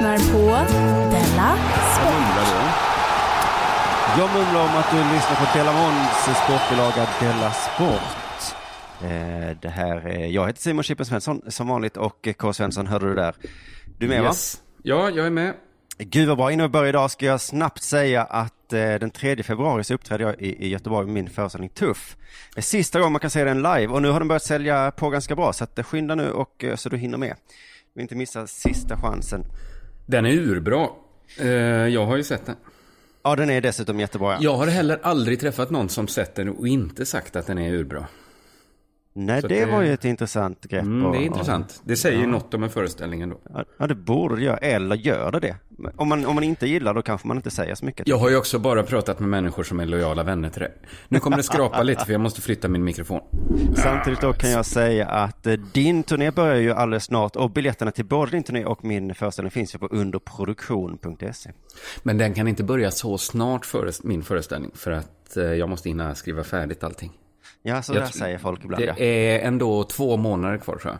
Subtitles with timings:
[0.00, 0.72] Lyssnar på
[1.10, 1.56] Della
[1.94, 2.48] Sport.
[4.18, 8.56] Jag mumlar om att du lyssnar på Delamons sportbilaga Della Sport.
[9.02, 12.52] Eh, Det här är, jag heter Simon Chippen Svensson som vanligt och K.
[12.52, 13.34] Svensson hörde du där.
[13.98, 14.62] Du är med Yes.
[14.82, 15.46] Ja, jag är med.
[15.46, 15.54] va?
[15.98, 19.42] Gud vad bra, innan vi börjar idag ska jag snabbt säga att eh, den 3
[19.42, 22.16] februari så uppträdde jag i, Göteborg med min föreställning Tuff.
[22.58, 25.36] Sista gången man kan se den live och nu har den börjat sälja på ganska
[25.36, 27.36] bra så att eh, skynda nu och så du hinner med.
[27.94, 29.44] Vill inte missa sista chansen.
[30.10, 30.88] Den är urbra.
[31.38, 31.48] Eh,
[31.88, 32.56] jag har ju sett den.
[33.22, 34.32] Ja, den är dessutom jättebra.
[34.32, 34.38] Ja.
[34.40, 37.72] Jag har heller aldrig träffat någon som sett den och inte sagt att den är
[37.72, 38.06] urbra.
[39.12, 40.82] Nej, det, det- var ju ett intressant grepp.
[40.82, 41.80] Mm, det är intressant.
[41.84, 43.40] Det säger något om en föreställning ändå.
[43.54, 44.56] Ja, Ja, det borde det göra.
[44.56, 45.56] Eller gör det det?
[45.96, 48.08] Om man, om man inte gillar då kanske man inte säger så mycket.
[48.08, 50.72] Jag har ju också bara pratat med människor som är lojala vänner till det.
[51.08, 53.20] Nu kommer det skrapa lite för jag måste flytta min mikrofon.
[53.76, 57.90] Samtidigt då kan jag säga att eh, din turné börjar ju alldeles snart och biljetterna
[57.90, 61.50] till både din turné och min föreställning finns ju på underproduktion.se.
[62.02, 65.88] Men den kan inte börja så snart före min föreställning för att eh, jag måste
[65.88, 67.12] hinna skriva färdigt allting.
[67.62, 68.84] Ja, så Jag där säger folk ibland.
[68.84, 68.94] Ja.
[68.96, 70.98] Det är ändå två månader kvar tror jag.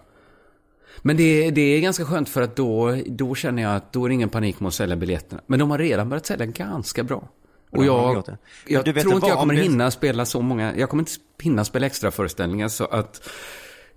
[1.03, 4.09] Men det, det är ganska skönt för att då, då känner jag att då är
[4.09, 5.43] det ingen panik med att sälja biljetterna.
[5.47, 7.28] Men de har redan börjat sälja ganska bra.
[7.71, 8.25] Och Ja,
[8.66, 11.12] jag, jag tror inte jag om kommer hinna spela så många, jag kommer inte
[11.43, 13.28] hinna spela extra föreställningar så att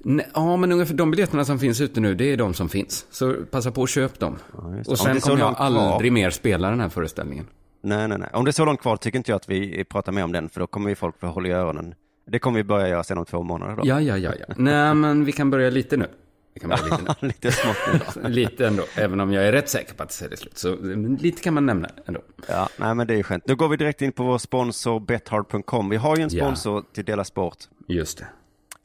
[0.06, 3.06] Nej, Ja, men ungefär de biljetterna som finns ute nu, det är de som finns.
[3.12, 4.38] Så passa på att köp dem.
[4.52, 4.92] det.
[4.92, 5.66] och sen kommer jag långt kvar.
[5.66, 7.46] aldrig mer spela den här föreställningen.
[7.82, 8.30] Nej, nej, nej.
[8.34, 10.50] Om det är så långt kvar tycker inte jag att vi pratar mer om den,
[10.50, 11.96] för då kommer vi folk få hålla i öronen.
[12.26, 13.82] Det kommer vi börja göra sen om två månader då.
[13.86, 14.54] Ja, ja, ja, ja.
[14.58, 16.08] Nej, men vi kan börja lite nu.
[16.54, 17.28] Vi kan börja lite nu.
[17.28, 17.78] Lite smått
[18.16, 18.30] nu.
[18.30, 20.58] Lite ändå, även om jag är rätt säker på att det säger slut.
[20.58, 20.76] Så
[21.20, 22.22] lite kan man nämna ändå.
[22.48, 23.46] Ja, nej men det är ju skönt.
[23.46, 25.90] Då går vi direkt in på vår sponsor Bethard.com.
[25.90, 26.46] Vi har ju en Ja.
[26.46, 27.58] sponsor till Dela Sport.
[27.88, 28.28] Just det.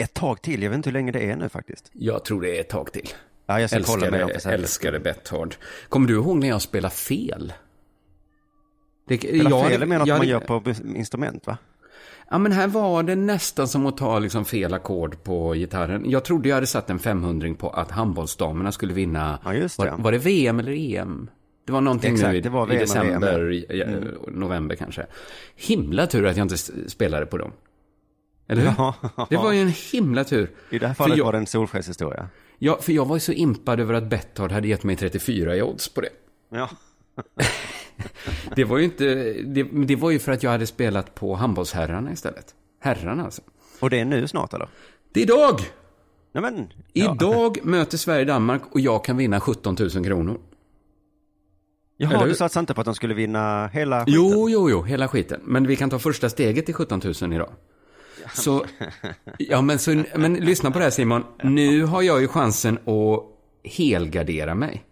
[0.05, 1.91] Ett tag till, jag vet inte hur länge det är nu faktiskt.
[1.93, 3.09] Jag tror det är ett tag till.
[3.47, 5.55] Ja, jag ska kolla med dem för Älskade, älskade Betthard.
[5.89, 7.53] Kommer du ihåg när jag spelade fel?
[9.09, 10.63] Det, Spela jag fel är mer något jag man gör på
[10.95, 11.59] instrument va?
[12.31, 16.11] Ja, men här var det nästan som att ta liksom fel ackord på gitarren.
[16.11, 19.39] Jag trodde jag hade satt en 500 på att handbollsdamerna skulle vinna.
[19.45, 19.79] Ja, det.
[19.79, 21.31] Var, var det VM eller EM?
[21.67, 23.85] Det var någonting Exakt, nu i, i VM och december, i, i,
[24.29, 25.07] november kanske.
[25.57, 26.57] Himla tur att jag inte
[26.91, 27.53] spelade på dem.
[28.49, 28.73] Eller hur?
[28.79, 28.95] Ja.
[29.31, 30.51] Det var ju en himla tur.
[30.71, 32.29] I det här fallet jag- var det en solskenshistoria.
[32.59, 35.63] Ja, för jag var ju så impad över att Betthard hade gett mig 34 i
[35.63, 36.09] odds på det.
[36.51, 36.69] Ja.
[38.57, 42.13] Det var ju inte, det, det var ju för att jag hade spelat på handbollsherrarna
[42.13, 42.55] istället.
[42.81, 43.43] Herrarna alltså.
[43.81, 44.69] Och det är nu snart eller?
[45.13, 45.61] Det är idag!
[46.33, 46.73] Nej men.
[46.93, 47.15] ja.
[47.15, 50.41] Idag möter Sverige Danmark och jag kan vinna 17 000 kronor.
[51.97, 54.15] Jaha, du satsade inte på att de skulle vinna hela skiten?
[54.15, 55.41] Jo, jo, jo, hela skiten.
[55.45, 57.51] Men vi kan ta första steget till 17 000 idag.
[58.35, 58.65] Så,
[59.39, 61.25] ja men, så, men lyssna på det här Simon.
[61.43, 63.25] Nu har jag ju chansen att
[63.65, 64.85] helgardera mig.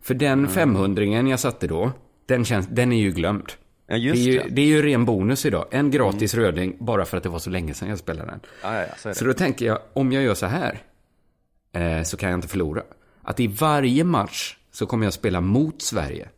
[0.00, 1.92] För den 500 jag satte då,
[2.26, 3.52] den, känns, den är ju glömd.
[3.86, 4.48] Ja, det, är ju, det.
[4.48, 5.66] det är ju ren bonus idag.
[5.70, 8.40] En gratis röding, bara för att det var så länge sedan jag spelade den.
[8.62, 9.14] Ja, ja, så.
[9.14, 10.82] Så då tänker jag, om jag gör så här,
[11.72, 12.82] eh, så kan jag inte förlora.
[13.22, 16.28] Att i varje match så kommer jag spela mot Sverige.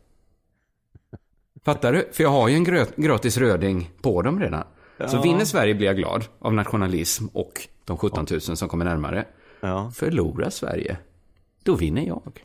[1.65, 2.09] Fattar du?
[2.11, 4.63] För jag har ju en grö- gratis röding på dem redan.
[5.07, 9.25] Så vinner Sverige blir jag glad av nationalism och de 17 000 som kommer närmare.
[9.61, 9.91] Ja.
[9.95, 10.97] Förlorar Sverige,
[11.63, 12.41] då vinner jag.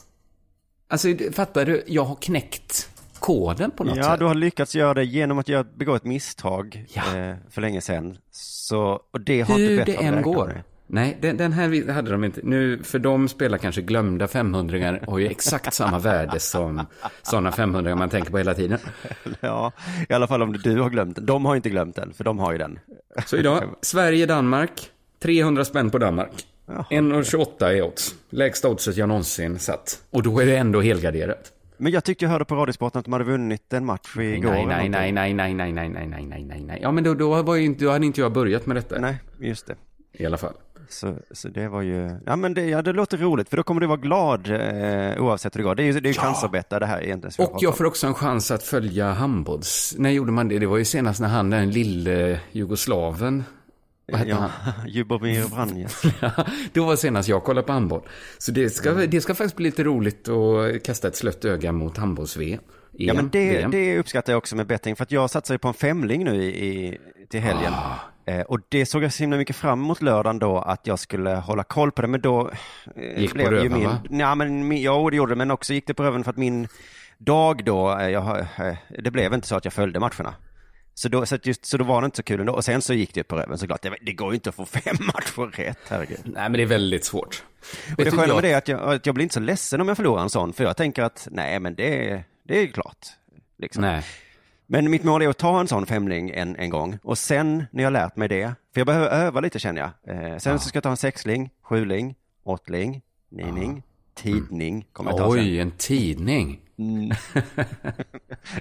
[0.88, 1.84] Alltså, fattar du?
[1.86, 2.90] Jag har knäckt
[3.24, 4.18] koden på något Ja, sätt.
[4.18, 7.02] du har lyckats göra det genom att göra, begå ett misstag Ja.
[7.18, 8.16] eh, för länge sedan.
[8.30, 10.46] Så, och det har Hur inte det Betthard än går.
[10.46, 10.62] med.
[10.86, 12.40] Nej, den, den här hade de inte.
[12.44, 16.86] Nu, för de spelar kanske glömda 500 har ju exakt samma värde som
[17.22, 18.78] sådana 500 man tänker på hela tiden.
[19.40, 19.72] Ja,
[20.08, 21.26] i alla fall om du har glömt den.
[21.26, 22.78] De har inte glömt den, för de har ju den.
[23.26, 24.90] Så idag, Sverige-Danmark,
[25.22, 26.46] 300 spänn på Danmark.
[26.66, 28.14] 1,28 är odds.
[28.30, 30.02] Lägsta oddset jag någonsin satt.
[30.10, 31.52] Och då är det ändå helgarderat.
[31.76, 34.50] Men jag tyckte jag hörde på Radiosporten att de hade vunnit en match igår.
[34.50, 35.14] Nej, nej, nej, någonting.
[35.14, 36.78] nej, nej, nej, nej, nej, nej, nej, nej.
[36.82, 39.00] Ja, men då, då, var ju inte, då hade inte jag börjat med detta.
[39.00, 39.76] Nej, just det.
[40.12, 40.54] I alla fall.
[40.88, 43.80] Så, så det var ju, ja men det, ja, det låter roligt för då kommer
[43.80, 45.74] du vara glad eh, oavsett hur det går.
[45.74, 47.50] Det är ju, det är ju chansarbete det här egentligen.
[47.50, 49.94] Och jag får också en chans att följa handbolls...
[49.98, 50.58] När gjorde man det?
[50.58, 53.44] Det var ju senast när han, den lille jugoslaven,
[54.06, 54.50] vad hette han?
[54.66, 56.02] Ja, Jubomir Vranjes.
[56.72, 58.02] Då var senast jag kollade på handboll.
[58.38, 61.96] Så det ska, det ska faktiskt bli lite roligt att kasta ett slött öga mot
[61.96, 62.60] handbolls-VM.
[62.92, 63.70] Ja men det, VM.
[63.70, 66.42] det uppskattar jag också med betting för att jag satsar ju på en femling nu
[66.42, 66.98] i, i,
[67.28, 67.72] till helgen.
[67.72, 67.98] Ah.
[68.26, 71.30] Eh, och det såg jag så himla mycket fram emot lördagen då att jag skulle
[71.30, 72.50] hålla koll på det men då
[72.96, 73.98] eh, Gick på ju röven, min, va?
[74.10, 76.36] ja, men min, ja det gjorde det men också gick det på röven för att
[76.36, 76.68] min
[77.18, 78.46] dag då, eh, jag,
[78.98, 80.34] det blev inte så att jag följde matcherna.
[80.94, 82.52] Så då, så, just, så då var det inte så kul ändå.
[82.52, 83.82] Och sen så gick det på röven såklart.
[83.82, 86.18] Det, det går ju inte att få fem matcher rätt, herregud.
[86.24, 87.44] Nej, men det är väldigt svårt.
[87.90, 89.34] Och det Vet du, sköna jag- med det är att jag, att jag blir inte
[89.34, 90.52] så ledsen om jag förlorar en sån.
[90.52, 93.06] För jag tänker att nej men det, det är klart.
[93.58, 93.80] Liksom.
[93.82, 94.02] Nej.
[94.66, 96.98] Men mitt mål är att ta en sån femling en, en gång.
[97.02, 100.16] Och sen när jag lärt mig det, för jag behöver öva lite känner jag.
[100.32, 102.14] Eh, sen så ska jag ta en sexling, sjuling,
[102.44, 103.82] åttling, nining,
[104.14, 104.86] tidning.
[104.92, 105.40] Kommer jag ta sen.
[105.40, 106.60] Oj, en tidning.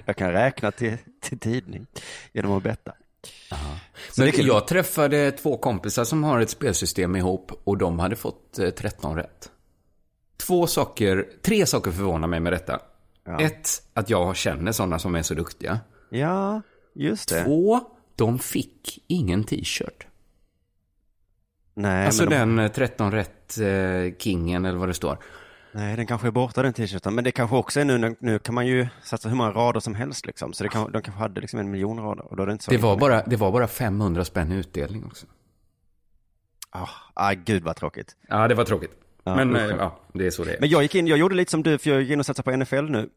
[0.04, 1.86] Jag kan räkna till, till tidning
[2.32, 2.92] genom att betta.
[4.18, 4.46] Men kul.
[4.46, 9.16] jag träffade två kompisar som har ett spelsystem ihop och de hade fått eh, 13
[9.16, 9.50] rätt.
[10.36, 12.80] Två saker, tre saker förvånar mig med detta.
[13.24, 13.40] Ja.
[13.40, 15.80] Ett, att jag känner sådana som är så duktiga.
[16.10, 16.62] Ja,
[16.94, 17.44] just det.
[17.44, 17.80] Två,
[18.16, 20.06] de fick ingen t-shirt.
[21.74, 25.18] Nej, Alltså men de, den eh, 13 rätt eh, kingen eller vad det står.
[25.74, 27.14] Nej, den kanske är borta den t-shirten.
[27.14, 29.94] Men det kanske också är nu, nu kan man ju satsa hur många rader som
[29.94, 30.52] helst liksom.
[30.52, 32.24] Så det kan, de kanske hade liksom en miljon rader.
[32.24, 34.54] Och då är det inte så Det var bara, det var bara 500 spänn i
[34.54, 35.26] utdelning också.
[36.70, 38.16] Ah, ah, gud vad tråkigt.
[38.28, 38.90] Ja, det var tråkigt.
[39.24, 39.62] Ja, Men usch.
[39.70, 40.60] eh, ja, det är så det är.
[40.60, 42.50] Men jag gick in, jag gjorde lite som du, för jag gick in och satsade
[42.50, 43.10] på NFL nu.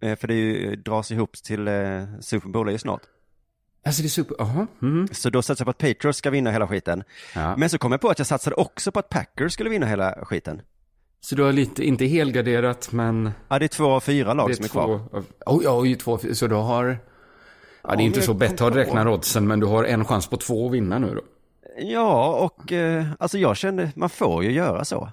[0.00, 3.00] Eh, För det ju, dras ihop till eh, Super Bowl är ju snart.
[3.84, 4.66] Alltså det är super, jaha.
[4.82, 5.08] Mm.
[5.12, 7.04] Så då satsade jag på att Patriots ska vinna hela skiten.
[7.34, 7.56] Ja.
[7.56, 10.24] Men så kom jag på att jag satsade också på att Packers skulle vinna hela
[10.24, 10.62] skiten.
[11.24, 14.64] Så du har lite, inte helgarderat, men Ja, det är två av fyra lag som
[14.64, 14.84] är kvar.
[15.12, 16.84] av- Oj, oj, två, så du har...
[16.84, 20.36] Ja, det är men inte så Betthard räknar oddsen, men du har en chans på
[20.36, 21.20] två att vinna nu då.
[21.78, 25.08] Ja, och eh, alltså jag kände, man får ju göra så.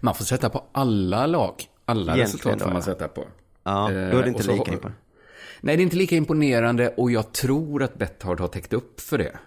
[0.00, 1.54] Man får sätta på alla lag.
[1.84, 2.82] Alla Egentligen resultat får då, man ja.
[2.82, 3.24] sätta på.
[3.64, 4.92] Ja, då Eh, är det och inte så lika imponerande.
[5.60, 9.18] Nej, det är inte lika imponerande och jag tror att Betthard har täckt upp för
[9.18, 9.38] det.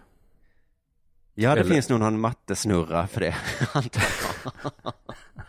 [1.36, 3.36] Ja, det Eller- finns nog någon mattesnurra för det,
[3.74, 4.04] antar
[4.44, 4.94] jag.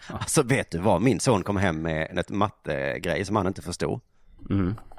[0.20, 4.00] Alltså vet du vad, min son kom hem med ett mattegrej som han inte förstod.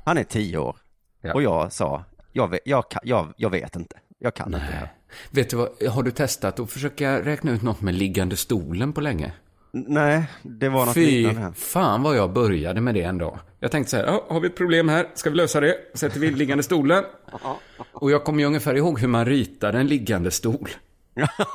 [0.06, 0.78] Han är tio år.
[1.22, 1.34] Ja.
[1.34, 4.94] Och jag sa, jag vet, jag, jag, jag vet inte, jag kan inte det här.
[5.31, 9.02] Vet du vad, har du testat att försöka räkna ut något med liggande stolen på
[9.02, 9.34] länge?
[9.72, 11.51] Nej, det var något Fy liknande här.
[11.51, 13.39] fan vad jag började med det en dag.
[13.60, 15.08] Jag tänkte så här, ja, har vi ett problem här?
[15.15, 15.75] Ska vi lösa det?
[15.94, 17.03] Sätter vi liggande stolen?
[17.91, 20.70] Och jag kommer ju ungefär ihåg hur man ritade en liggande stol.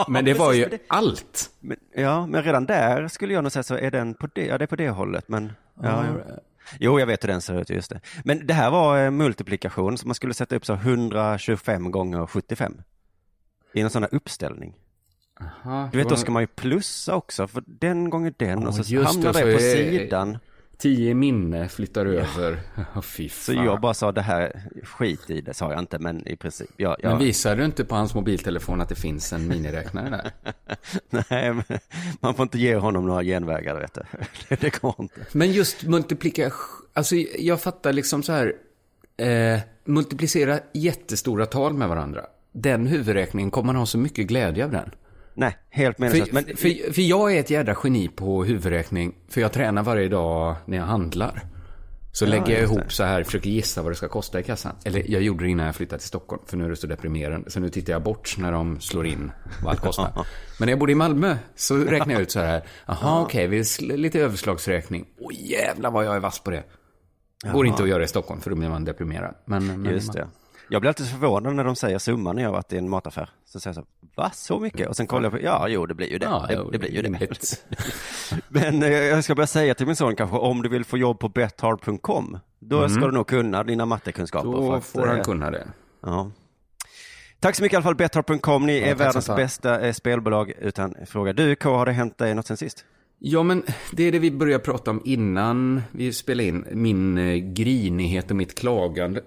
[0.09, 1.51] Men det var ju Precis, allt.
[1.61, 4.59] men, ja, men redan där skulle jag nog säga så är den på det, ja
[4.59, 5.53] det är på det hållet, men
[5.83, 6.35] ja, ja.
[6.79, 8.01] Jo, jag vet hur den ser ut, just det.
[8.25, 12.83] Men det här var eh, multiplikation, så man skulle sätta upp så 125 gånger 75.
[13.75, 14.75] I en sån här uppställning.
[15.41, 18.75] Aha, Du vet, det då ska man ju plussa också, för den gånger den, och
[18.75, 20.39] så hamnar det, det på är- sidan.
[20.81, 22.61] Tio minne flyttar över.
[23.03, 23.65] Fy Så fan.
[23.65, 26.97] jag bara sa det här, skit i det, sa jag inte, men i princip, ja,
[27.03, 27.09] ja.
[27.09, 30.31] Men visar du inte på hans mobiltelefon att det finns en miniräknare där?
[31.31, 31.79] Nej, men
[32.21, 34.03] man får inte ge honom några genvägar, vet du.
[34.57, 35.21] Det går inte.
[35.33, 38.53] Men just multiplikation, alltså jag fattar liksom så här,
[39.17, 42.27] eh, multiplicera jättestora tal med varandra.
[42.53, 44.91] Den huvudräkningen, kommer man ha så mycket glädje av den?
[45.35, 46.31] Nej, helt meningslöst.
[46.31, 50.09] För, Men, för, för jag är ett jädra geni på huvudräkning, för jag tränar varje
[50.09, 51.43] dag när jag handlar.
[52.13, 54.73] Så lägger jag ihop så här, försöker gissa vad det ska kosta i kassan.
[54.85, 57.51] Eller jag gjorde det innan jag flyttade till Stockholm, för nu är det så deprimerande.
[57.51, 59.33] Så nu tittar jag bort när de slår in
[59.63, 60.13] vad allt kostar.
[60.59, 63.63] Men när jag bodde i Malmö så räknade jag ut så här, jaha okej, vi
[63.63, 65.07] sl- lite överslagsräkning.
[65.21, 66.63] Åh jävlar vad jag är vass på det.
[67.53, 69.35] Går inte att göra i Stockholm, för då blir man deprimerad.
[69.45, 70.29] Men, men just det.
[70.69, 73.31] Jag blir alltid förvånad när de säger summan när jag har varit i en mataffär.
[73.53, 74.89] Så säger jag så, va, så mycket?
[74.89, 76.27] Och sen kollar jag på, ja, jo, det blir ju det.
[76.27, 77.29] Ja, det, jo, det blir ju det.
[78.49, 81.19] Men eh, jag ska börja säga till min son kanske, om du vill få jobb
[81.19, 84.49] på bethard.com, då ska du nog kunna dina mattekunskaper.
[84.49, 84.61] Mm.
[84.61, 85.69] Då att, får han eh, kunna det.
[86.03, 86.31] Ja.
[87.41, 88.67] Tack så mycket i alla fall, bethard.com.
[88.67, 91.33] Ni är tack världens bästa eh, spelbolag utan fråga.
[91.33, 92.85] Du K, har det hänt dig något sen sist?
[93.19, 96.65] Ja, men det är det vi började prata om innan vi spelade in.
[96.73, 99.21] Min eh, grinighet och mitt klagande.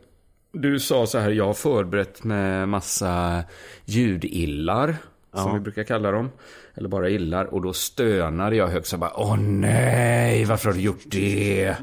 [0.54, 3.44] Du sa så här, jag har förberett med massa
[3.86, 4.96] ljudillar,
[5.36, 6.32] som vi brukar kalla dem.
[6.76, 7.46] Eller bara illar.
[7.46, 11.76] Och då stönade jag högt så bara, åh nej, varför har du gjort det?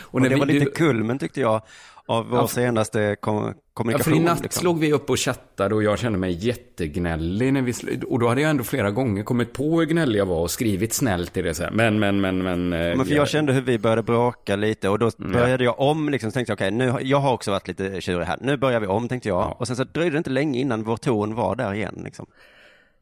[0.00, 1.62] Och när det vi- var lite du- kulmen tyckte jag,
[2.10, 4.12] av vår Ja, senaste kom- Ja, kommunikation.
[4.14, 4.60] för i natt liksom.
[4.60, 7.52] slog vi upp och chattade och jag kände mig jättegnällig.
[7.52, 7.72] När vi
[8.08, 10.92] och då hade jag ändå flera gånger kommit på hur gnällig jag var och skrivit
[10.92, 11.70] snällt i det så här.
[11.70, 12.72] Men, men, men, men.
[12.72, 16.08] eh, Men för jag kände hur vi började bråka lite och då började jag om
[16.08, 18.56] liksom, så tänkte jag okej, nu, har- jag har också varit lite tjurig här, nu
[18.56, 19.40] börjar vi om tänkte jag.
[19.40, 19.56] Ja.
[19.58, 22.26] Och sen så dröjde det inte länge innan vår ton var där igen liksom.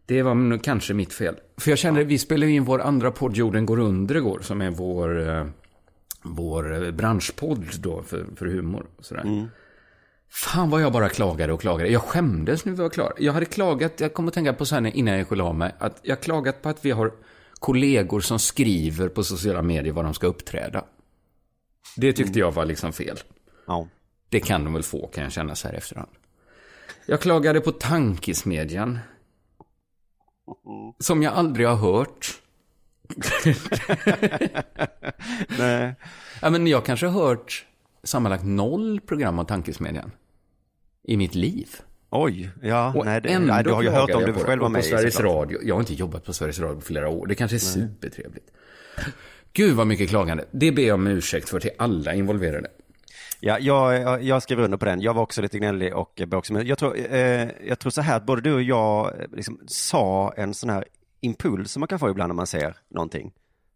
[0.06, 1.34] Det var nog kanske mitt fel.
[1.60, 4.70] För jag kände, vi spelade in vår andra podd Jorden går under igår, som är
[4.70, 5.46] vår, eh,
[6.28, 8.86] vår eh, branschpodd då för, för humor.
[8.96, 9.48] Och sådär.
[10.30, 11.90] Fan vad jag bara klagade och klagade.
[11.90, 13.12] Jag skämdes nu var jag klar.
[13.18, 15.74] Jag hade klagat, jag kom att tänka på så här innan jag och la mig,
[15.78, 17.12] att jag klagat på att vi har
[17.58, 20.84] kollegor som skriver på sociala medier vad de ska uppträda.
[21.96, 23.18] Det tyckte jag var liksom fel.
[23.66, 23.88] Ja.
[24.28, 26.10] Det kan de väl få, kan jag känna så här efterhand.
[27.06, 28.98] Jag klagade på tankesmedjan.
[30.98, 32.40] Som jag aldrig har hört.
[35.58, 35.94] Nej.
[36.42, 37.66] Ja, men jag kanske har hört
[38.02, 40.10] sammanlagt noll program av tankesmedjan.
[41.02, 41.68] I mitt liv.
[42.10, 44.40] Oj, ja, Och nej, det, ändå nej, du har ju hört om du det.
[44.40, 45.20] själv var med på Sveriges.
[45.20, 45.58] Radio.
[45.62, 47.26] Jag har inte jobbat på Sveriges Radio på flera år.
[47.26, 48.50] Det kanske är supertrevligt.
[49.52, 50.44] Gud vad mycket klagande.
[50.50, 52.68] Det ber jag om ursäkt för till alla involverade.
[53.40, 55.00] Ja, jag, jag, jag under på den.
[55.00, 56.20] Jag var också lite gnällig och.
[56.50, 59.60] Men jag tror, eh, jag tror så här att både du och jag eh, liksom
[59.66, 60.84] sa en sån här
[61.20, 63.32] impuls som man kan få ibland när man ser någonting.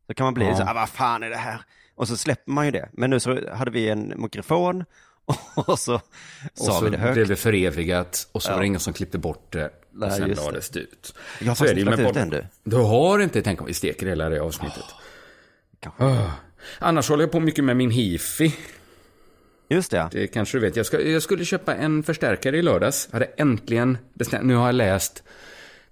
[0.07, 0.57] Så kan man bli Ja.
[0.57, 1.61] så ah, vad fan är det här?
[1.95, 2.89] Och så släpper man ju det.
[2.93, 4.85] Men nu så hade vi en mikrofon
[5.55, 6.01] och så Och
[6.55, 7.15] sa så vi det högt.
[7.15, 8.55] blev det förevigat och så Ja.
[8.55, 9.71] var det ingen som klippte bort det.
[9.93, 10.47] Nej, och sen just det.
[10.47, 11.15] lades det ut.
[11.41, 12.15] Jag har Så faktiskt det ju lagt ut podd.
[12.15, 12.45] den du.
[12.65, 14.85] Du har inte, tänk om vi steker hela det avsnittet.
[15.81, 16.05] Kanske.
[16.05, 16.31] Ah.
[16.79, 18.55] Annars håller jag på mycket med min hifi.
[19.69, 20.09] Just det.
[20.13, 20.77] Det kanske du vet.
[20.77, 23.09] Jag, ska, jag skulle köpa en förstärkare i lördags.
[23.13, 24.45] Hade äntligen bestämt.
[24.45, 25.23] Nu har jag läst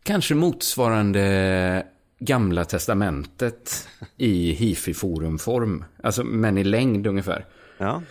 [0.03, 1.87] kanske motsvarande
[2.19, 5.85] Gamla Testamentet i hifi-forumform.
[6.03, 7.47] Alltså, men i längd ungefär.
[7.79, 8.03] ja.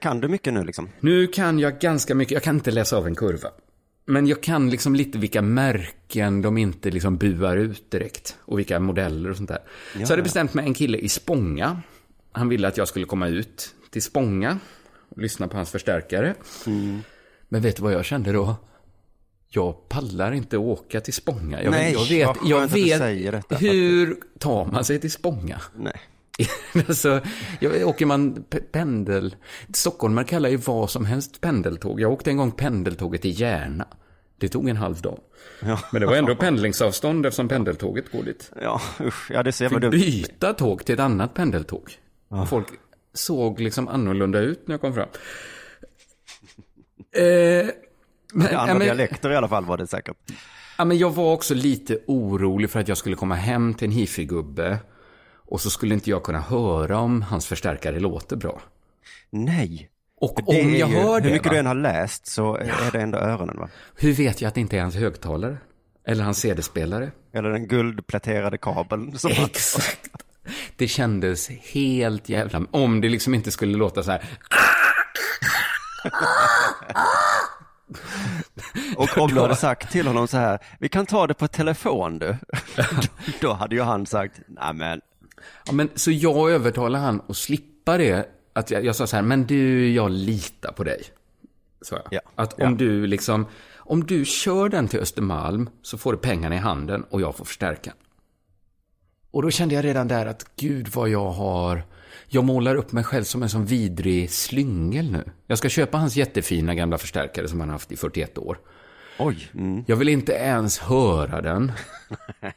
[0.00, 0.88] Kan du mycket nu liksom?
[1.00, 2.32] Nu kan jag ganska mycket.
[2.32, 3.48] Jag kan inte läsa av en kurva.
[4.04, 8.36] Men jag kan liksom lite vilka märken de inte liksom buar ut direkt.
[8.40, 9.58] Och vilka modeller och sånt där.
[9.92, 11.80] så jag hade bestämt mig en kille i Spånga.
[12.32, 14.58] Han ville att jag skulle komma ut till Spånga
[15.08, 16.34] och lyssna på hans förstärkare.
[17.48, 18.56] Men vet du vad jag kände då?
[19.48, 21.62] Jag pallar inte åka till Spånga.
[21.62, 23.56] Jag, Nej, jag vet, jag att du vet säger detta.
[23.56, 25.60] hur tar man sig till Spånga?
[25.76, 26.00] Nej.
[26.88, 27.20] alltså,
[27.60, 29.36] jag, åker man pendel...
[29.74, 32.00] Stockholmare kallar ju vad som helst pendeltåg.
[32.00, 33.86] Jag åkte en gång pendeltåget till Järna.
[34.38, 35.18] Det tog en halv dag.
[35.60, 35.80] Ja.
[35.92, 38.52] Men det var ändå pendlingsavstånd eftersom pendeltåget går dit.
[38.62, 39.30] Ja, usch.
[39.30, 40.00] Ja, det så jävla Fick dumt.
[40.00, 41.92] byta tåg till ett annat pendeltåg.
[42.28, 42.66] Och Folk
[43.14, 45.08] såg liksom annorlunda ut när jag kom fram.
[47.16, 47.66] Eh,
[48.32, 50.16] men, Andra ja, men, dialekter i alla fall var det säkert.
[50.78, 53.92] ja, men jag var också lite orolig för att jag skulle komma hem till en
[53.92, 54.78] hifi-gubbe.
[55.48, 58.60] Och så skulle inte jag kunna höra om hans förstärkare låter bra.
[59.30, 59.90] Nej.
[60.20, 61.52] Och Det om jag ju, hör det, Hur mycket va?
[61.52, 63.68] du än har läst så är det ändå öronen va?
[63.96, 65.58] hur vet jag att det inte är hans högtalare?
[66.06, 67.10] Eller hans CD-spelare?
[67.32, 69.18] Eller den guldpläterade kabeln.
[69.18, 70.10] Som Exakt.
[70.76, 72.62] Det kändes helt jävla...
[72.70, 74.24] Om det liksom inte skulle låta så här...
[78.96, 82.18] Och om du hade sagt till honom så här, vi kan ta det på telefon
[82.18, 82.36] du.
[83.40, 85.00] Då hade ju han sagt, nej men,
[85.66, 88.28] Ja, men, så jag övertalade han att slippa det.
[88.52, 91.02] Att jag, jag sa så här, men du, jag litar på dig.
[91.90, 92.00] Jag.
[92.10, 92.20] Ja.
[92.34, 92.76] Att om Ja.
[92.76, 93.46] du liksom...
[93.88, 97.44] Om du kör den till Östermalm så får du pengarna i handen och jag får
[97.44, 97.92] förstärka.
[99.30, 101.82] Och då kände jag redan där att gud vad jag har...
[102.28, 105.24] Jag målar upp mig själv som en sån vidrig slyngel nu.
[105.46, 108.58] Jag ska köpa hans jättefina gamla förstärkare som han haft i 41 år.
[109.18, 109.50] oj.
[109.54, 109.84] Mm.
[109.86, 111.72] Jag vill inte ens höra den.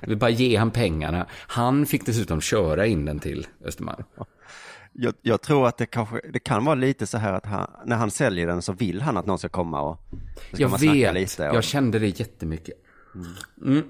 [0.00, 1.26] jag vill bara ge han pengarna.
[1.30, 4.04] Han fick dessutom köra in den till Östermalm.
[4.96, 7.96] Jag, jag tror att det kanske, det kan vara lite så här att han, när
[7.96, 10.00] han säljer den så vill han att någon ska komma och
[10.52, 11.50] ska Jag vet, lite.
[11.50, 12.74] Och, jag kände det jättemycket.
[13.64, 13.82] Mm.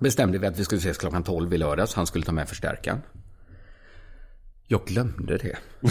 [0.00, 1.94] Bestämde vi att vi skulle ses klockan 12 i lördags.
[1.94, 3.02] Han skulle ta med förstärkaren.
[4.70, 5.56] Jag glömde det.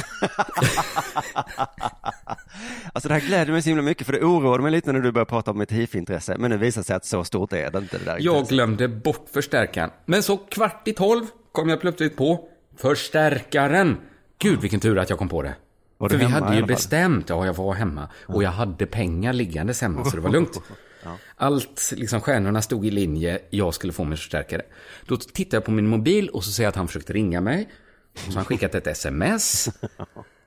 [2.94, 5.12] Alltså det här gläder mig så himla mycket för det oroade mig lite när du
[5.12, 6.36] började prata om ett hiv-intresse.
[6.40, 8.50] Men nu visar det sig att så stort är det inte det där Jag intresset.
[8.50, 9.90] glömde bort förstärkaren.
[10.06, 13.98] Men så kvart i tolv kom jag plötsligt på förstärkaren.
[14.40, 15.56] Gud vilken tur att jag kom på det.
[15.98, 18.10] Var För vi hade ju bestämt, ja jag var hemma.
[18.26, 20.62] Och jag hade pengar liggandes hemma så det var lugnt.
[21.36, 24.62] Allt, liksom stjärnorna stod i linje, jag skulle få min förstärkare.
[25.06, 27.70] Då tittade jag på min mobil och så ser jag att han försökte ringa mig.
[28.18, 29.70] Så han skickat ett sms.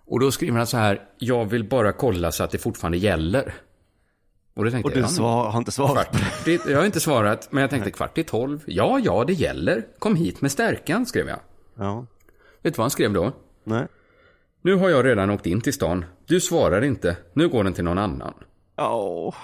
[0.07, 3.55] Och då skriver han så här, jag vill bara kolla så att det fortfarande gäller.
[4.55, 6.11] Och, då tänkte Och du jag, svar, har inte svarat.
[6.11, 8.63] Kvart jag har inte svarat, men jag tänkte kvart i tolv.
[8.67, 9.87] Ja, ja, det gäller.
[9.99, 11.39] Kom hit med stärkan, skrev jag.
[11.75, 12.07] Ja.
[12.63, 13.33] Vet du vad han skrev då?
[13.65, 13.87] Nej.
[14.63, 16.05] Nu har jag redan åkt in till stan.
[16.27, 17.17] Du svarar inte.
[17.33, 18.35] Nu går den till någon annan.
[18.79, 19.35] Åh.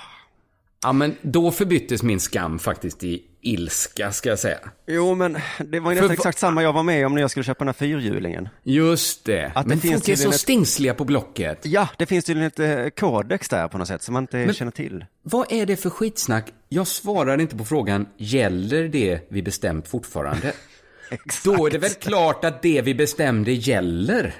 [0.82, 4.58] Ja, men då förbyttes min skam faktiskt i ilska, ska jag säga.
[4.86, 7.44] Jo, men det var ju nästan exakt samma jag var med om när jag skulle
[7.44, 8.48] köpa den här fyrhjulingen.
[8.62, 9.52] Just det.
[9.54, 11.58] Att det men finns folk är så ett- stingsliga på Blocket.
[11.66, 14.72] Ja, det finns tydligen ett eh, kodex där på något sätt som man inte känner
[14.72, 15.04] till.
[15.22, 16.52] Vad är det för skitsnack?
[16.68, 20.52] Jag svarar inte på frågan, gäller det vi bestämt fortfarande?
[21.44, 24.34] Då är det väl klart att det vi bestämde gäller?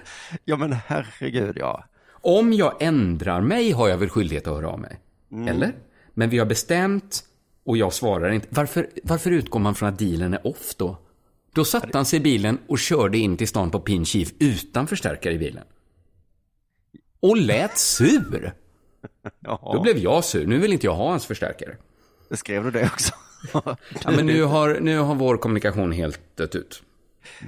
[0.44, 1.84] Ja, men herregud, ja.
[2.10, 5.00] Om jag ändrar mig har jag väl skyldighet att höra av mig?
[5.32, 5.48] Mm.
[5.48, 5.72] Eller?
[6.18, 7.24] Men vi har bestämt
[7.64, 8.46] och jag svarar inte.
[8.50, 10.98] Varför, varför utgår man från att dealen är off då?
[11.54, 14.86] Då satte han sig i bilen och körde in till stan på Pin Chief utan
[14.86, 15.64] förstärkare i bilen.
[17.20, 18.52] Och lät sur.
[19.40, 19.70] ja.
[19.74, 20.46] Då blev jag sur.
[20.46, 21.76] Nu vill inte jag ha hans förstärkare.
[22.30, 23.12] Skrev du det också?
[24.04, 26.82] Ja, men nu har, nu har vår kommunikation helt dött ut.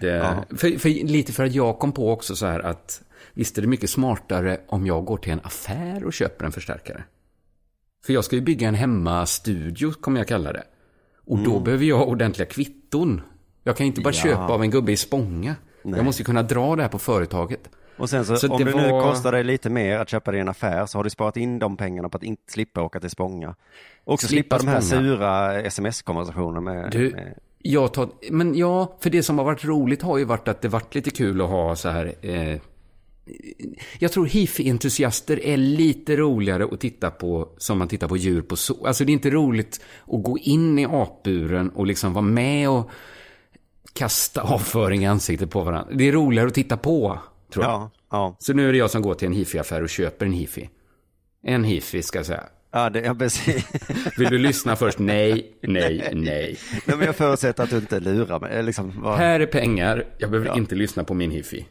[0.00, 3.02] Det, för, för, lite för att jag kom på också så här att
[3.34, 7.04] visst är det mycket smartare om jag går till en affär och köper en förstärkare.
[8.08, 10.62] För jag ska ju bygga en hemmastudio, kommer jag kalla det.
[11.26, 13.20] Och då behöver jag ordentliga kvitton.
[13.64, 14.22] Jag kan inte bara Ja.
[14.22, 15.54] köpa av en gubbe i Spånga.
[15.82, 17.60] Jag måste ju kunna dra det här på företaget.
[17.96, 20.30] Och sen så, Så om det det nu var- kostar dig lite mer att köpa
[20.30, 22.82] det i en affär så har du sparat in de pengarna på att inte slippa
[22.82, 23.54] åka till Spånga.
[24.04, 27.34] Och slippa, Slippa de här sura sms-konversationerna med, Du, med...
[27.58, 30.68] jag tar, men ja, för det som har varit roligt har ju varit att det
[30.68, 32.14] varit lite kul att ha så här.
[32.22, 32.58] Eh,
[33.98, 38.56] jag tror hifi-entusiaster är lite roligare att titta på som man tittar på djur på
[38.56, 38.86] zoo.
[38.86, 42.90] Alltså det är inte roligt att gå in i apburen och liksom vara med och
[43.92, 45.94] kasta avföring i ansiktet på varandra.
[45.94, 47.18] Det är roligare att titta på,
[47.52, 47.72] tror jag.
[47.72, 48.36] Ja, ja.
[48.38, 50.70] Så nu är det jag som går till en hifi-affär och köper en hifi.
[51.42, 52.44] En hifi, ska jag säga.
[52.70, 53.66] Ja, det, ja, precis.
[54.18, 54.98] Vill du lyssna först?
[54.98, 56.58] Nej, nej, nej.
[56.84, 58.62] Nej, men jag förutsätter att du inte lurar mig.
[58.62, 59.18] Liksom, vad...
[59.18, 61.66] Här är pengar, jag behöver inte lyssna på min hifi.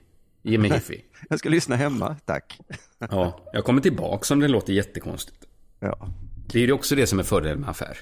[0.47, 1.03] Mig hifi.
[1.29, 2.59] Jag ska lyssna hemma, tack.
[2.99, 5.37] Ja, jag kommer tillbaka om det låter jättekonstigt.
[5.79, 6.07] Ja,
[6.47, 7.97] Det är ju också det som är fördelen med affär.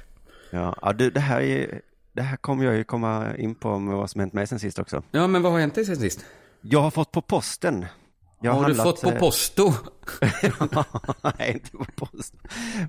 [0.52, 0.76] ja.
[0.82, 1.82] ja du, det här är...
[2.14, 4.80] Det här kommer jag ju komma in på med vad som hänt mig sen sist
[4.80, 5.04] också.
[5.12, 6.26] Ja, men vad har hänt dig sen sist?
[6.62, 7.86] Jag har fått på posten.
[8.42, 9.74] Jag har du handlat, fått på eh, posto?
[11.40, 12.34] Nej, inte på post.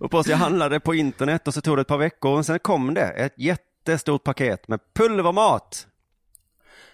[0.00, 0.28] På post.
[0.28, 3.02] Jag handlade på internet och så tog det ett par veckor och sen kom det
[3.08, 5.86] ett jättestort paket med pulvermat.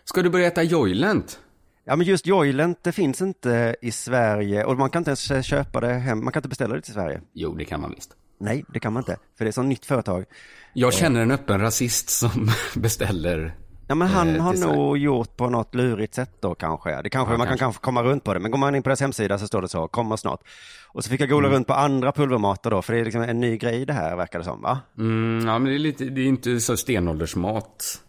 [0.04, 1.40] Ska du börja äta Joylent?
[1.84, 5.80] Ja, men just Joylent, det finns inte i Sverige och man kan inte ens köpa
[5.80, 6.24] det hem.
[6.24, 7.20] Man kan inte beställa det till Sverige.
[7.32, 8.10] Jo, det kan man visst.
[8.40, 10.24] Nej, det kan man inte, för det är sånt nytt företag.
[10.72, 13.54] Jag känner en öppen rasist som beställer.
[13.88, 17.02] Ja, men han Eh, har nog gjort på något lurigt sätt då kanske.
[17.02, 17.64] Det kanske Ja, man kan kanske.
[17.64, 18.40] kanske komma runt på det.
[18.40, 20.40] Men går man in på deras hemsida så står det så, kommer snart.
[20.88, 21.56] Och så fick jag googla Mm.
[21.56, 24.38] runt på andra pulvermatar då, för det är liksom en ny grej det här verkar
[24.38, 24.80] det som, va?
[24.98, 28.00] Mm, ja, men det är, lite, det är inte så stenåldersmat.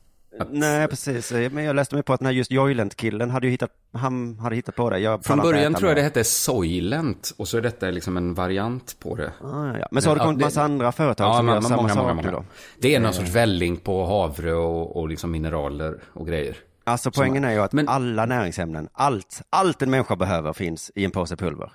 [0.50, 1.32] Nej, precis.
[1.32, 4.56] Men jag läste mig på att den här just Joylent-killen hade ju hittat, han hade
[4.56, 5.00] hittat på det.
[5.00, 8.96] Jag Från början tror jag det hette Soylent och så är detta liksom en variant
[9.00, 9.34] på det.
[9.41, 9.88] Ah, ja.
[9.91, 11.76] Men så har det Ja, kommit det- massa andra företag Ja, som men, gör samma
[11.82, 12.32] många, många, många.
[12.32, 12.46] då.
[12.80, 16.58] Det är någon sorts välling på havre och, och liksom mineraler och grejer.
[16.84, 21.06] Alltså poängen är ju att Men- alla näringsämnen, allt, allt en människa behöver finns i
[21.06, 21.72] en påse pulver.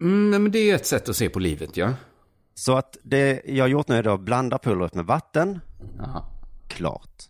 [0.00, 1.92] Mm, men det är ett sätt att se på livet, ja.
[2.54, 5.60] Så att det jag har gjort nu är då att blanda pulvret med vatten,
[5.98, 6.22] Jaha.
[6.68, 7.22] klart.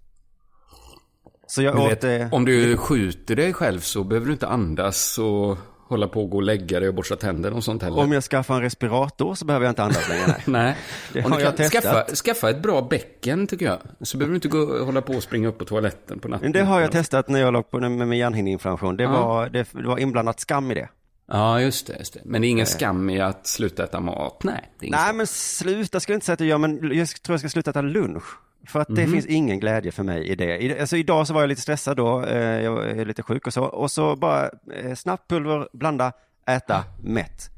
[1.54, 5.18] Så jag åt vet, det, om du skjuter dig själv så behöver du inte andas
[5.18, 7.98] och hålla på och gå och lägga dig och borsta tänderna och sånt heller.
[7.98, 10.26] om jag skaffar en respirator så behöver jag inte andas längre.
[10.26, 10.42] Nej.
[10.46, 10.76] Nej,
[11.12, 11.82] Det om har du jag testat.
[11.82, 13.78] skaffa, skaffa ett bra bäcken tycker jag.
[14.00, 16.44] Så behöver du inte gå, hålla på och springa upp på toaletten på natten.
[16.44, 18.96] Men det har jag testat när jag låg på med min hjärnhinneinflammation.
[18.96, 19.10] Det, Ja.
[19.26, 20.88] var, det, det var inblandat skam i det.
[21.28, 22.20] Ja, just det, just det.
[22.24, 24.40] Men det är ingen skam i att sluta äta mat.
[24.44, 25.16] Nej, det är Nej skam.
[25.16, 27.70] men sluta ska jag inte säga att jag gör, men jag tror jag ska sluta
[27.70, 28.24] äta lunch.
[28.66, 30.80] För att det finns ingen glädje för mig i det.
[30.80, 33.64] Alltså idag så var jag lite stressad då, eh, jag är lite sjuk och så.
[33.64, 36.12] Och så bara eh, snabbt pulver, blanda,
[36.46, 37.50] äta, mätt.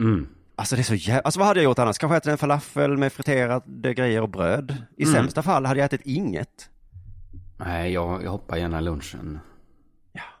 [0.00, 0.28] Mm.
[0.56, 1.98] Alltså det är så jävla, alltså vad hade jag gjort annars?
[1.98, 4.76] Kanske ätit en falafel med friterade grejer och bröd.
[4.96, 5.14] I Mm.
[5.14, 6.70] sämsta fall hade jag ätit inget.
[7.56, 9.38] Nej, jag, jag hoppar gärna lunchen.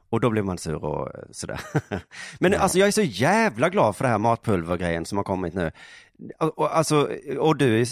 [0.08, 1.60] Och då blir man sur och eh, sådär.
[2.40, 5.70] Men alltså jag är så jävla glad för det här matpulvergrejen som har kommit nu.
[6.38, 7.84] Och, alltså, och du,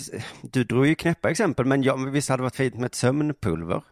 [0.42, 3.82] du drog ju knäppa exempel, men jag, visst hade det varit fint med ett sömnpulver?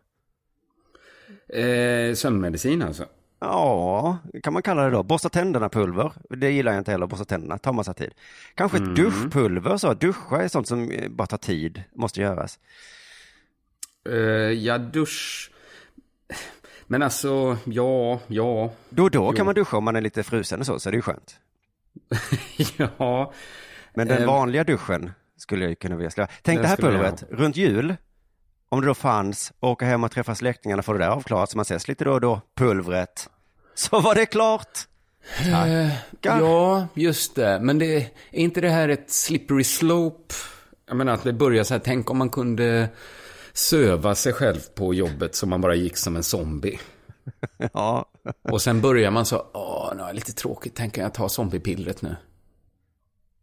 [1.48, 3.06] Eh, sömnmedicin alltså.
[3.38, 5.02] Ja, kan man kalla det då.
[5.02, 6.12] Borsta tänderna-pulver.
[6.30, 7.58] Det gillar jag inte heller, borsta tänderna.
[7.58, 8.10] tar massa tid.
[8.54, 9.94] Kanske ett duschpulver så.
[9.94, 12.58] Duscha är sånt som eh, bara tar tid, måste göras.
[14.08, 14.16] Eh,
[14.52, 15.50] ja, dusch.
[16.86, 19.36] Men alltså, ja, ja, Då och då Jo.
[19.36, 21.36] kan man duscha om man är lite frusen och så, så det är ju skönt.
[22.76, 23.32] ja.
[23.94, 26.32] Men den Eh, vanliga duschen skulle jag ju kunna vilja släppa.
[26.42, 27.96] Tänk det här pulvret, runt jul,
[28.68, 31.62] om det då fanns, åka hem och träffa släktingarna, få det där avklarat, så man
[31.62, 33.28] ses lite då och då, pulvret.
[33.74, 34.78] Så var det klart!
[35.38, 36.40] Tackar.
[36.40, 37.60] Ja, just det.
[37.60, 40.34] Men det, är inte det här ett slippery slope?
[40.88, 42.88] Jag menar att det börjar så här, tänk om man kunde
[43.52, 46.78] söva sig själv på jobbet så man bara gick som en zombie.
[47.72, 48.10] Ja,
[48.50, 52.16] Och sen börjar man så, åh, nu är lite tråkigt, tänker jag ta zombiepillret nu.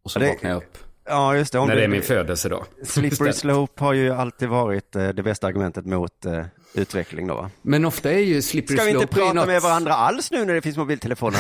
[0.04, 0.78] Och så det- vaknar jag upp.
[1.08, 1.60] ja just det.
[1.60, 2.66] Om När du, det är min födelsedag.
[2.84, 6.42] Slippery slope har ju alltid varit eh, det bästa argumentet mot eh,
[6.74, 7.50] utveckling då va?
[7.62, 9.04] Men ofta är ju slippery Ska vi slope...
[9.04, 9.48] inte prata något...
[9.48, 11.40] med varandra alls nu när det finns mobiltelefoner?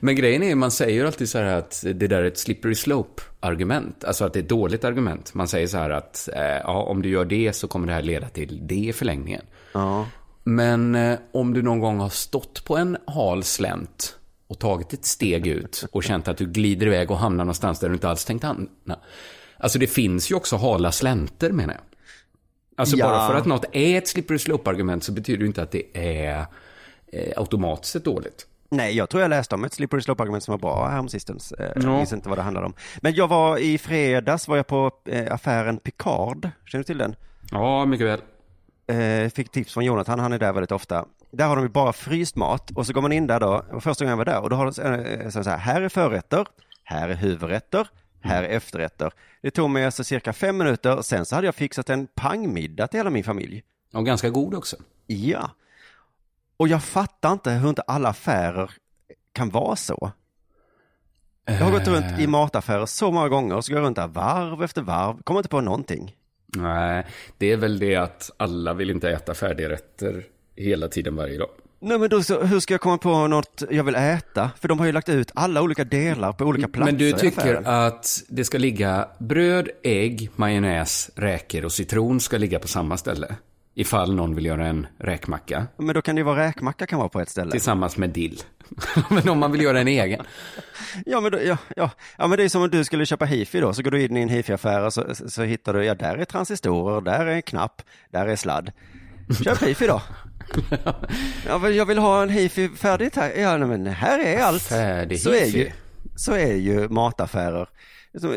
[0.00, 2.74] Men grejen är, man säger ju alltid så här att det där är ett slippery
[2.74, 4.04] slope-argument.
[4.04, 5.34] Alltså att det är ett dåligt argument.
[5.34, 8.02] Man säger så här att eh, ja, om du gör det så kommer det här
[8.02, 9.42] leda till det i förlängningen.
[9.72, 10.06] ja.
[10.44, 14.16] Men eh, om du någon gång har stått på en hal slänt
[14.50, 17.88] och tagit ett steg ut och känt att du glider iväg och hamnar någonstans där
[17.88, 18.68] du inte alls tänkt hamna.
[19.58, 21.82] Alltså det finns ju också hala slänter menar jag.
[22.76, 23.06] Alltså Ja.
[23.08, 26.46] bara för att något är ett slippery slope-argument så betyder det inte att det är
[27.12, 28.46] eh, automatiskt sett dåligt.
[28.70, 31.52] Nej, jag tror jag läste om ett slippery slope-argument som var bra häromsistens.
[31.52, 31.96] Eh, Jag Ja.
[31.96, 32.74] minns inte vad det handlade om.
[33.00, 36.48] Men jag var i fredags var jag på eh, affären Picard.
[36.66, 37.16] Känner du till den?
[37.50, 38.20] Ja, mycket väl.
[38.90, 41.06] Eh, fick tips från Jonathan, han är där väldigt ofta.
[41.30, 43.82] Där har de ju bara fryst mat och så går man in där då, och
[43.82, 45.88] första gången jag var där och då har de eh, så så här, här är
[45.88, 46.46] förrätter,
[46.84, 47.88] här är huvudrätter,
[48.20, 49.12] här är efterrätter.
[49.42, 52.98] Det tog mig alltså cirka fem minuter, sen så hade jag fixat en pangmiddag till
[52.98, 53.62] hela min familj.
[53.92, 54.76] Och ganska god också.
[55.06, 55.50] Ja.
[56.56, 58.70] Och jag fattar inte hur inte alla affärer
[59.32, 60.12] kan vara så.
[61.44, 64.08] Jag har gått runt i mataffärer så många gånger och så går jag runt där
[64.08, 66.16] varv efter varv, kommer inte på någonting.
[66.56, 67.06] Nej,
[67.38, 70.24] det är väl det att alla vill inte äta färdigrätter
[70.56, 71.50] hela tiden varje dag.
[71.82, 74.50] Nej men då så, hur ska jag komma på något jag vill äta?
[74.60, 77.68] För de har ju lagt ut alla olika delar på olika platser Men du tycker
[77.68, 83.34] att det ska ligga bröd, ägg, majonnäs, räkor och citron ska ligga på samma ställe?
[83.74, 87.08] Ifall någon vill göra en räkmacka Men då kan det ju vara räkmacka kan vara
[87.08, 87.50] på ett ställe.
[87.50, 88.40] tillsammans med dill.
[89.10, 90.24] Men om man vill göra en egen.
[91.06, 93.60] Ja men, då, ja, ja, ja men det är som om du skulle köpa hifi
[93.60, 96.16] då, så går du in i en hifi-affär och så, så hittar du, ja där
[96.18, 98.72] är transistorer, där är en knapp, där är sladd.
[99.44, 100.02] Köp hifi då.
[101.46, 103.32] Ja, men jag vill ha en hifi färdigt här.
[103.36, 104.62] Ja men här är allt.
[104.62, 105.70] Färdig så är ju,
[106.16, 107.68] så är ju mataffärer.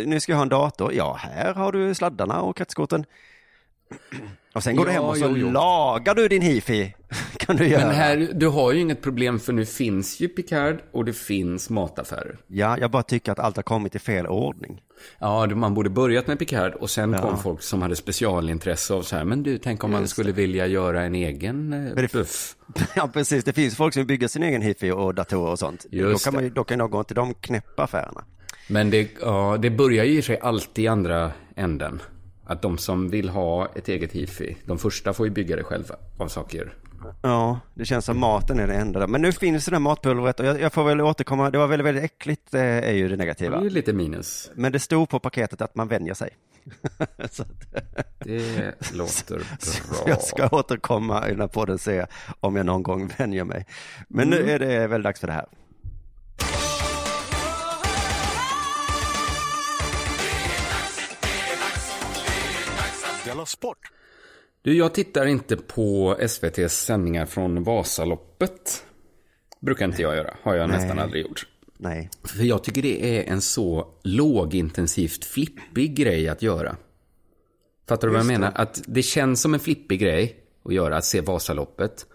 [0.05, 0.93] Nu ska jag ha en dator.
[0.93, 3.05] Ja, här har du sladdarna och kretskorten.
[4.53, 5.51] Och sen går du Ja, hem och så jo, jo.
[5.51, 6.93] lagar du din hifi.
[7.37, 7.85] Kan du göra.
[7.87, 11.69] Men här, du har ju inget problem för nu finns ju Picard och det finns
[11.69, 12.37] mataffärer.
[12.47, 14.81] Ja, jag bara tycker att allt har kommit i fel ordning.
[15.19, 17.21] Ja, det- man borde börjat med Picard och sen Ja.
[17.21, 20.67] kom folk som hade specialintresse av så här, men du, tänk om man skulle vilja
[20.67, 22.55] göra en egen eh, det- buff.
[22.95, 23.43] Ja, precis.
[23.43, 25.85] Det finns folk som bygger sin egen hifi och datorer och sånt.
[25.91, 26.47] Just då kan man det.
[26.47, 28.23] ju, då kan jag gå till de knäppa affärerna.
[28.67, 32.01] Men det, ja, det börjar ju i sig alltid i andra änden.
[32.45, 35.95] Att de som vill ha ett eget hifi, de första får ju bygga det själva
[36.17, 36.73] av saker.
[37.21, 39.07] Ja, det känns som maten är det enda där.
[39.07, 41.49] Men nu finns det där matpulvret och jag, jag får väl återkomma.
[41.51, 43.57] Det var väldigt, väldigt äckligt eh, är ju det Det negativa.
[43.57, 44.51] är ju lite minus.
[44.55, 46.29] Men det stod på paketet att man vänjer sig.
[48.19, 49.35] Det låter
[49.89, 50.03] bra.
[50.07, 52.05] jag ska återkomma i den här podden och se
[52.39, 53.65] om jag någon gång vänjer mig.
[54.07, 54.45] Men Mm.
[54.45, 55.45] nu är det väl dags för det här.
[63.25, 63.77] Della Sport!
[64.61, 68.85] Du, jag tittar inte på SVTs sändningar från Vasaloppet.
[69.59, 71.47] Brukar inte jag göra, har jag nästan aldrig gjort.
[71.77, 72.09] Nej.
[72.23, 76.75] För jag tycker det är en så lågintensivt flippig grej att göra.
[77.87, 78.39] Fattar du vad jag Just det.
[78.39, 78.61] menar?
[78.61, 82.05] Att det känns som en flippig grej att göra, att se Vasaloppet.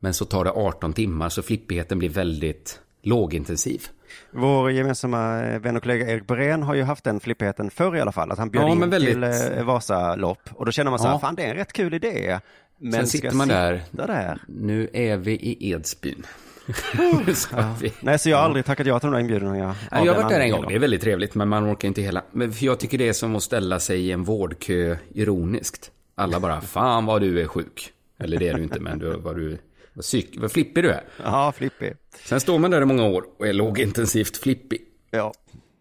[0.00, 3.88] Men så tar det 18 timmar, så flippigheten blir väldigt lågintensiv.
[4.30, 8.00] Vår gemensamma eh, vän och kollega Erik Borén har ju haft den flippigheten förr i
[8.00, 8.30] alla fall.
[8.32, 9.24] Att han bjöd Ja, in väldigt- till
[9.58, 10.48] eh, Vasalopp.
[10.54, 11.18] Och då känner man så här, Ja.
[11.18, 12.40] fan det är en rätt kul idé.
[12.78, 13.82] Men Sen sitter jag man där.
[13.90, 14.38] där.
[14.48, 16.26] Nu är vi i Edsbyn.
[17.80, 17.92] vi.
[18.00, 19.74] Nej, så jag har aldrig tackat ja till de där inbjudningarna.
[19.90, 21.88] Ja, av jag har varit där en gång, det är väldigt trevligt, men man orkar
[21.88, 22.22] inte hela.
[22.32, 25.90] Men för jag tycker det är som att ställa sig i en vårdkö ironiskt.
[26.14, 27.90] Alla bara, fan vad du är sjuk.
[28.18, 29.58] Eller det är du inte, men du, vad du
[29.94, 31.04] Vad, psyk, vad flippig du är.
[31.22, 31.92] Ja, flippig.
[32.24, 34.80] Sen står man där i många år och är lågintensivt flippig.
[35.10, 35.32] Ja.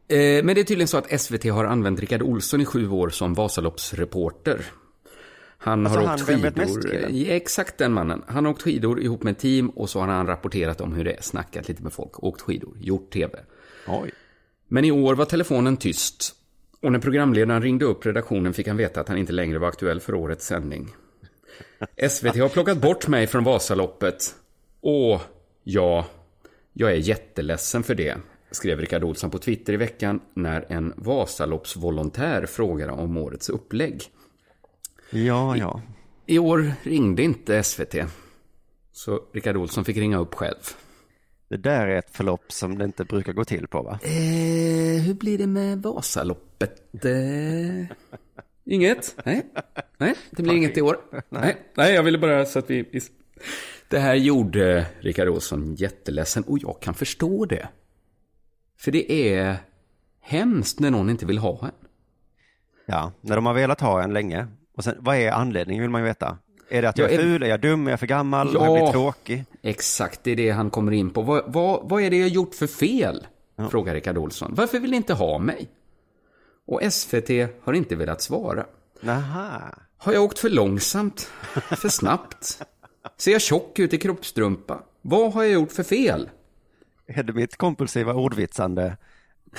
[0.07, 3.09] Eh, men det är tydligen så att SVT har använt Rickard Olsson i sju år
[3.09, 4.65] som Vasaloppsreporter.
[5.57, 6.51] Han Alltså har han åkt skidor.
[6.55, 7.17] mest-killen?
[7.17, 8.23] Ja, exakt den mannen.
[8.27, 11.03] Han har åkt skidor ihop med ett team och så har han rapporterat om hur
[11.03, 13.39] det är, snackat lite med folk, åkt skidor, gjort tv.
[13.87, 14.11] Oj.
[14.67, 16.35] Men i år var telefonen tyst.
[16.81, 19.99] Och när programledaren ringde upp redaktionen fick han veta att han inte längre var aktuell
[19.99, 20.89] för årets sändning.
[22.09, 24.35] SVT har plockat bort mig från Vasaloppet.
[24.81, 25.21] Åh,
[25.63, 26.05] ja,
[26.73, 28.17] jag är jätteledsen för det,
[28.51, 34.03] skrev Rickard Olsson på Twitter i veckan när en Vasaloppsvolontär frågade om årets upplägg.
[35.09, 35.81] Ja, ja.
[36.25, 37.95] I år ringde inte SVT.
[38.91, 40.61] Så Rickard Olsson fick ringa upp själv.
[41.49, 43.99] Det där är ett förlopp som det inte brukar gå till på va?
[44.03, 47.05] Eh, hur blir det med Vasaloppet?
[47.05, 47.95] Eh,
[48.65, 49.15] inget?
[49.25, 49.45] Nej.
[49.97, 50.97] Nej, det blir inget i år.
[51.29, 51.57] Nej.
[51.75, 53.01] Nej, jag ville bara så att vi...
[53.89, 57.67] Det här gjorde Rickard Olsson jätteledsen och jag kan förstå det.
[58.79, 59.57] För det är
[60.21, 61.71] hemskt när någon inte vill ha en.
[62.85, 64.47] Ja, när de har velat ha en länge.
[64.77, 66.37] Och sen, vad är anledningen vill man ju veta.
[66.69, 68.51] Är det att jag Ja, är är- ful, är jag dum, är jag för gammal,
[68.53, 68.63] Ja.
[68.65, 69.45] jag blivit tråkig?
[69.61, 71.21] Exakt, det är det han kommer in på.
[71.21, 73.27] Vad, vad, vad är det jag gjort för fel?
[73.69, 74.53] Frågar Rickard Olsson.
[74.55, 75.67] Varför vill ni inte ha mig?
[76.65, 77.29] Och SVT
[77.63, 78.65] har inte velat svara.
[79.01, 79.75] Naha.
[79.97, 81.31] Har jag åkt för långsamt?
[81.53, 82.61] För snabbt?
[83.17, 84.83] Ser jag tjock ut i kroppstrumpa?
[85.01, 86.29] Vad har jag gjort för fel?
[87.05, 88.97] Är det mitt kompulsiva ordvitsande?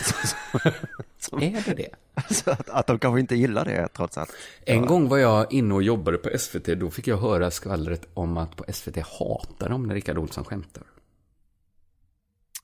[1.33, 1.88] Är det det?
[2.14, 4.33] Alltså att, att de kanske inte gillar det trots allt.
[4.67, 6.64] En gång var jag inne och jobbade på SVT.
[6.64, 10.83] Då fick jag höra skvallret om att på SVT hatar de när Rickard Olsson skämtar.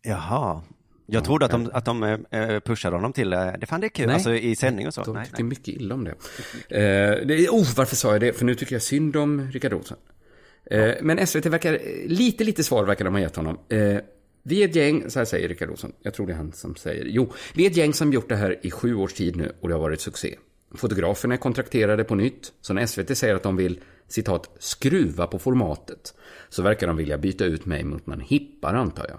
[0.03, 0.62] Jaha.
[1.12, 3.88] Jag trodde att de, att de eh, pushade honom till, eh, det fan det är
[3.88, 4.14] kul, Nej.
[4.14, 5.02] alltså i sändning och så.
[5.02, 6.10] De Nej, tyckte mycket illa om det.
[6.68, 8.32] Eh, det oh, varför sa jag det?
[8.32, 9.96] För nu tycker jag synd om Rickard Olsson.
[10.70, 13.58] Eh, Men SVT verkar, lite, lite svar verkar de ha gett honom.
[13.68, 13.96] Eh,
[14.42, 16.76] vi är ett gäng, så här säger Rickard Olsson, jag tror det är han som
[16.76, 19.52] säger, jo, vi är ett gäng som gjort det här i sju års tid nu
[19.60, 20.36] och det har varit succé.
[20.74, 25.38] Fotograferna är kontrakterade på nytt, så när SVT säger att de vill, citat, skruva på
[25.38, 26.14] formatet,
[26.48, 29.18] så verkar de vilja byta ut mig mot någon hippare antar jag.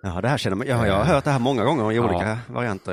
[0.00, 2.38] Ja, det här känner man, ja, jag har hört det här många gånger i olika
[2.46, 2.92] varianter,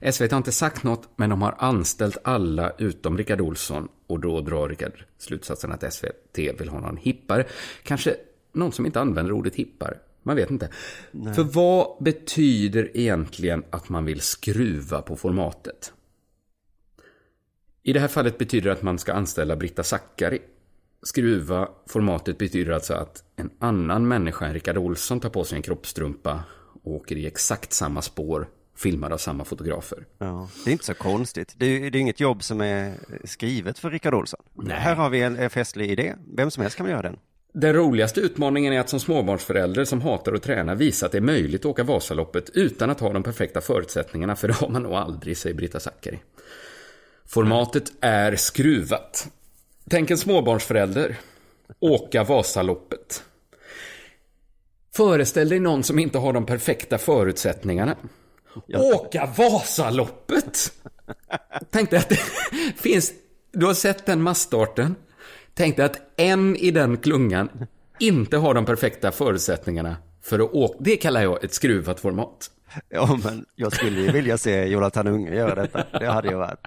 [0.00, 0.12] ja.
[0.12, 3.88] SVT har inte sagt något, men de har anställt alla utom Rickard Olsson.
[4.06, 7.44] Och då drar Rickard slutsatsen att SVT vill ha någon hippare.
[7.82, 8.16] Kanske
[8.52, 9.98] någon som inte använder ordet hippare.
[10.22, 10.68] Man vet inte.
[11.34, 15.92] För vad betyder egentligen att man vill skruva på formatet?
[17.82, 20.38] I det här fallet betyder det att man ska anställa Britta Zackari.
[21.02, 25.62] Skruva formatet betyder alltså att en annan människa än Rickard Olsson tar på sig en
[25.62, 26.42] kroppstrumpa
[26.82, 30.06] och åker i exakt samma spår, filmad av samma fotografer.
[30.18, 30.48] ja.
[30.64, 31.54] Det är inte så konstigt.
[31.56, 34.40] Det är, det är inget jobb som är skrivet för Rickard Olsson.
[34.68, 36.14] Här har vi en, festlig idé.
[36.36, 37.16] Vem som helst kan göra den.
[37.52, 41.22] Den roligaste utmaningen är att som småbarnsförälder som hatar att träna visa att det är
[41.22, 44.92] möjligt att åka Vasaloppet utan att ha de perfekta förutsättningarna, för det har man nog
[44.92, 46.18] aldrig, säger Britta Zackari.
[47.26, 49.28] Formatet är skruvat.
[49.90, 51.16] Tänk en småbarnsförälder.
[51.80, 53.22] Åka Vasaloppet.
[54.94, 57.96] Föreställ dig någon som inte har de perfekta förutsättningarna.
[58.74, 60.72] Åka Vasaloppet!
[61.70, 62.20] Tänk dig att det
[62.76, 63.12] finns...
[63.52, 64.94] Du har sett den massstarten.
[65.54, 67.66] Tänk dig att en i den klungan
[67.98, 70.76] inte har de perfekta förutsättningarna för att åka.
[70.80, 72.50] Det kallar jag ett skruvat format.
[72.88, 75.84] Ja, men jag skulle ju vilja se Jonathan Unge göra detta.
[75.98, 76.66] Det hade ju varit.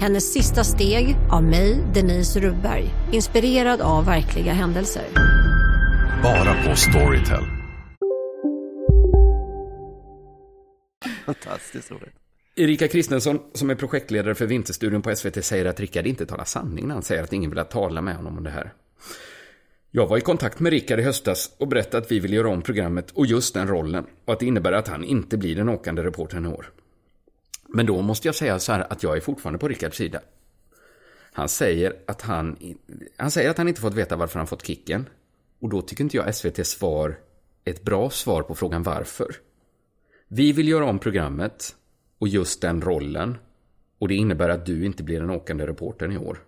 [0.00, 2.84] Hennes sista steg av mig, Denise Rubberg.
[3.12, 5.04] Inspirerad av verkliga händelser.
[6.22, 7.42] Bara på Storytel.
[11.26, 12.14] Fantastiskt roligt.
[12.56, 16.86] Erika Kristensson, som är projektledare för Vinterstudion på SVT, säger att Rickard inte talar sanning
[16.86, 18.72] när han säger att ingen vill tala med honom om det här.
[19.90, 22.62] Jag var i kontakt med Rickard i höstas och berättade att vi vill göra om
[22.62, 26.02] programmet och just den rollen och att det innebär att han inte blir den åkande
[26.02, 26.70] reportern i år.
[27.74, 30.20] Men då måste jag säga så här att jag är fortfarande på Rickards sida.
[31.32, 32.76] Han säger att han,
[33.16, 35.08] han säger att han inte fått veta varför han fått kicken.
[35.60, 37.18] Och då tycker inte jag SVTs svar
[37.64, 39.36] är ett bra svar på frågan varför.
[40.28, 41.76] Vi vill göra om programmet
[42.18, 43.38] och just den rollen.
[43.98, 46.38] Och det innebär att du inte blir den åkande reportern i år.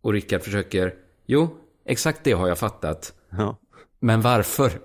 [0.00, 0.94] Och Rickard försöker,
[1.26, 3.14] jo, exakt det har jag fattat.
[3.30, 3.56] Ja.
[4.00, 4.70] Men varför?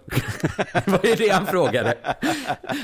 [0.86, 1.98] Vad är det han frågade?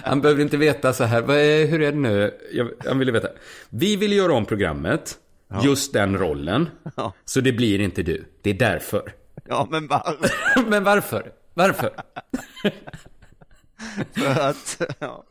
[0.04, 2.38] Han behöver inte veta så här, är, hur är det nu?
[2.52, 3.28] Jag, han ville veta.
[3.70, 5.18] Vi vill göra om programmet,
[5.64, 6.70] just den rollen.
[6.96, 7.14] Ja.
[7.26, 8.26] Så det blir inte du.
[8.42, 9.14] Det är därför.
[9.48, 10.30] Ja, men varför?
[10.70, 11.32] Men varför?
[11.54, 11.92] Varför?
[14.14, 15.24] För att, ja.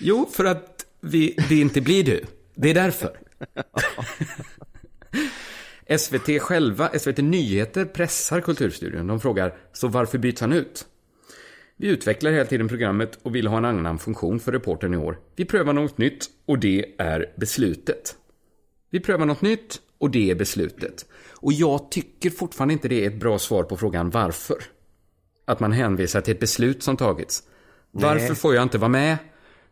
[0.00, 2.24] Jo, för att vi, det inte blir du.
[2.54, 3.16] Det är därför.
[5.98, 9.06] SVT själva, SVT Nyheter pressar Kulturstudion.
[9.06, 10.86] De frågar, så varför byts han ut?
[11.76, 15.18] Vi utvecklar hela tiden programmet och vill ha en annan funktion för reportern i år.
[15.36, 18.16] Vi prövar något nytt och det är beslutet.
[18.90, 21.06] Vi prövar något nytt och det är beslutet.
[21.30, 24.56] Och jag tycker fortfarande inte det är ett bra svar på frågan varför.
[25.44, 27.42] Att man hänvisar till ett beslut som tagits.
[27.90, 28.34] Varför Nej.
[28.34, 29.16] får jag inte vara med?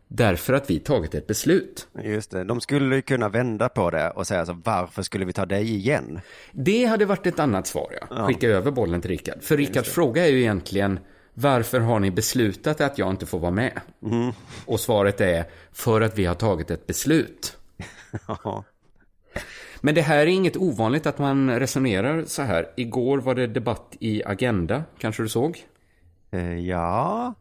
[0.07, 1.87] Därför att vi tagit ett beslut.
[2.03, 5.33] Just det, de skulle ju kunna vända på det och säga så varför skulle vi
[5.33, 6.19] ta dig igen?
[6.51, 8.07] Det hade varit ett annat svar, ja.
[8.09, 8.27] Ja.
[8.27, 9.43] Skicka över bollen till Rickard.
[9.43, 10.99] För Rickards fråga är ju egentligen
[11.33, 13.81] varför har ni beslutat att jag inte får vara med?
[14.05, 14.31] Mm.
[14.65, 17.57] Och svaret är för att vi har tagit ett beslut.
[18.27, 18.63] Ja.
[19.81, 22.67] Men det här är inget ovanligt att man resonerar så här.
[22.77, 25.63] Igår var det debatt i Agenda, kanske du såg?
[26.31, 27.33] Eh, Ja,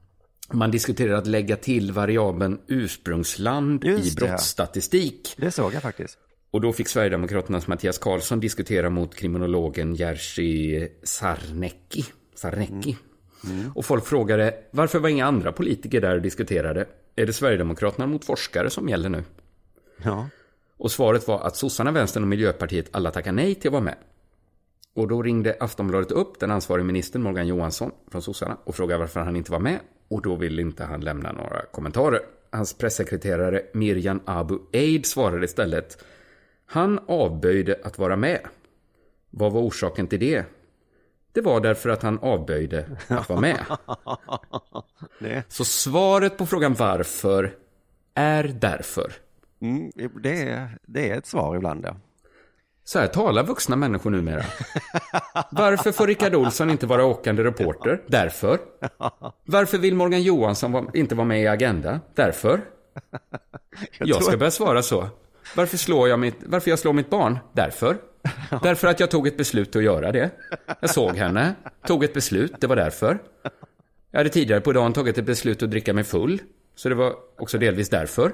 [0.53, 5.35] Man diskuterar att lägga till variabeln ursprungsland Just i det, brottsstatistik.
[5.37, 6.19] det såg jag faktiskt.
[6.51, 12.05] Och då fick Sverigedemokraternas Mattias Karlsson diskutera mot kriminologen Jerzy Sarnecki.
[12.35, 12.97] Sarnecki.
[13.75, 16.87] Och folk frågade, varför var inga andra politiker där och diskuterade?
[17.17, 19.25] Är det Sverigedemokraterna mot forskare som gäller nu?
[20.05, 20.29] Ja.
[20.77, 23.97] Och svaret var att sossarna, vänstern och Miljöpartiet alla tackar nej till att vara med.
[24.95, 29.21] Och då ringde Aftonbladet upp den ansvariga ministern Morgan Johansson från sossarna och frågade varför
[29.21, 29.81] han inte var med.
[30.13, 32.21] Och då ville inte han lämna några kommentarer.
[32.51, 36.05] Hans pressekreterare Mirjan Abu Eid svarade istället.
[36.67, 38.41] Han avböjde att vara med.
[39.31, 40.45] Vad var orsaken till det?
[41.33, 43.67] Det var därför att han avböjde att vara med.
[45.49, 47.55] Så svaret på frågan varför
[48.15, 49.13] är därför.
[49.61, 51.97] mm, det, är, det är ett svar ibland, ja.
[52.85, 54.45] Så här talar vuxna människor numera.
[55.51, 58.03] Varför får Rickard Olsson inte vara åkande reporter?
[58.07, 58.59] Därför.
[59.45, 62.01] Varför vill Morgan Johansson inte vara med i Agenda?
[62.15, 62.61] Därför.
[63.99, 65.09] Jag ska börja svara så.
[65.57, 67.39] Varför, slår jag mitt, varför jag slår mitt barn?
[67.53, 67.97] Därför.
[68.63, 70.31] Därför att jag tog ett beslut att göra det.
[70.81, 71.55] Jag såg henne,
[71.87, 73.19] tog ett beslut, det var därför.
[74.11, 76.39] Jag hade tidigare på dagen tagit ett beslut att dricka mig full.
[76.75, 78.33] Så det var också delvis därför.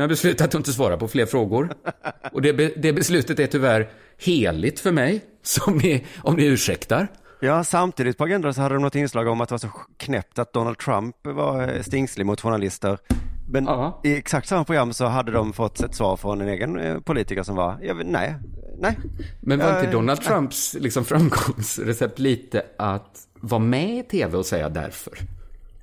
[0.00, 1.72] Nu har jag beslutat att inte svara på fler frågor.
[2.32, 7.08] Och det, det beslutet är tyvärr heligt för mig, som är, om ni ursäktar.
[7.40, 10.38] Ja, samtidigt på agendan så hade de något inslag om att det var så knäppt
[10.38, 12.98] att Donald Trump var eh, stingslig mot journalister.
[13.50, 14.00] Men Ja.
[14.04, 17.42] i exakt samma program så hade de fått ett svar från en egen eh, politiker
[17.42, 18.34] som var, jag nej,
[18.78, 18.98] nej.
[19.40, 24.46] Men var inte Eh, Donald Trumps liksom, framgångsrecept lite att vara med i tv och
[24.46, 25.18] säga därför?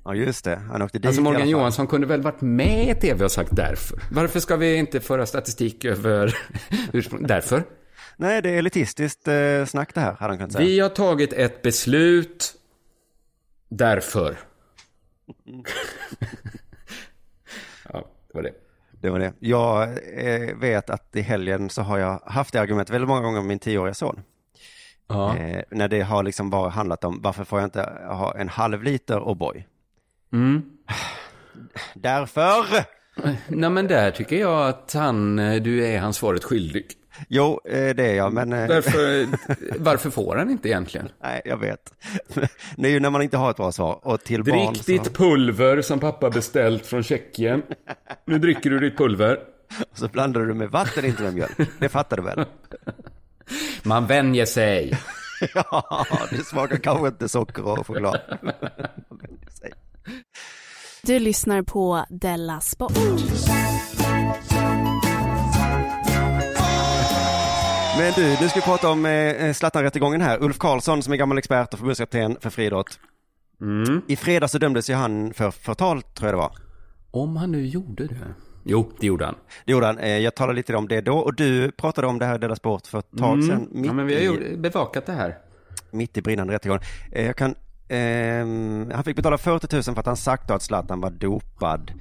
[0.08, 0.56] Ja, just det.
[0.56, 1.48] Han åkte dit Alltså Morgan.
[1.48, 4.02] Johansson kunde väl varit med i tv och sagt därför?
[4.10, 6.36] Varför ska vi inte föra statistik över
[6.92, 7.26] ursprung?
[7.26, 7.64] Därför.
[8.16, 10.64] Nej, det är elitistiskt eh, snack det här, hade han kunnat säga.
[10.64, 12.54] Vi har tagit ett beslut
[13.68, 14.38] därför.
[17.92, 18.52] ja, det var det.
[19.00, 19.32] Det var det.
[19.38, 19.82] Jag
[20.14, 23.48] eh, vet att i helgen så har jag haft det argumentet väldigt många gånger med
[23.48, 24.20] min tioåriga son.
[25.08, 25.36] Ja.
[25.36, 28.82] Eh, när det har liksom bara handlat om varför får jag inte ha en halv
[28.82, 29.64] liter O'boy?
[30.32, 30.62] Mm.
[31.94, 32.64] Därför!
[33.48, 36.86] Nej men där tycker jag att han, eh, du är han svaret skyldig.
[37.28, 38.52] Jo, eh, det är jag, men...
[38.52, 39.26] eh, Därför,
[39.78, 41.08] varför får han inte egentligen?
[41.22, 41.92] Nej, jag vet.
[42.76, 44.00] Det är ju när man inte har ett bra svar.
[44.02, 44.92] Och till barn Drick så...
[44.92, 47.62] ditt pulver som pappa beställt från Tjeckien.
[48.24, 49.38] Nu dricker du ditt pulver.
[49.90, 51.58] Och så blandar du med vatten, inte med mjölk.
[51.78, 52.44] Det fattar du väl?
[53.82, 54.98] Man vänjer sig.
[55.54, 58.20] ja, det smakar kanske inte socker och choklad.
[59.08, 59.72] Man vänjer sig.
[61.02, 62.92] Du lyssnar på Della Sport.
[67.98, 70.42] Men du, nu ska vi prata om eh, Zlatan-rättegången här.
[70.42, 72.98] Ulf Karlsson som är gammal expert och förbundskapten för friidrott.
[73.60, 74.02] Mm.
[74.08, 76.52] I fredags så dömdes ju han för förtal, tror jag det var.
[77.10, 78.16] Om han nu gjorde det.
[78.64, 79.34] Jo, det gjorde han.
[79.64, 79.98] Det gjorde han.
[79.98, 82.56] Eh, Jag talade lite om det då och du pratade om det här i Della
[82.56, 83.68] Sport för ett tag sedan.
[83.72, 83.84] Mm.
[83.84, 85.38] Ja, men vi har ju bevakat det här.
[85.90, 86.78] mitt i brinnande rättegång.
[87.12, 87.54] Eh, jag kan,
[88.94, 91.92] han fick betala 40 000 för att han sagt att Zlatan var dopad.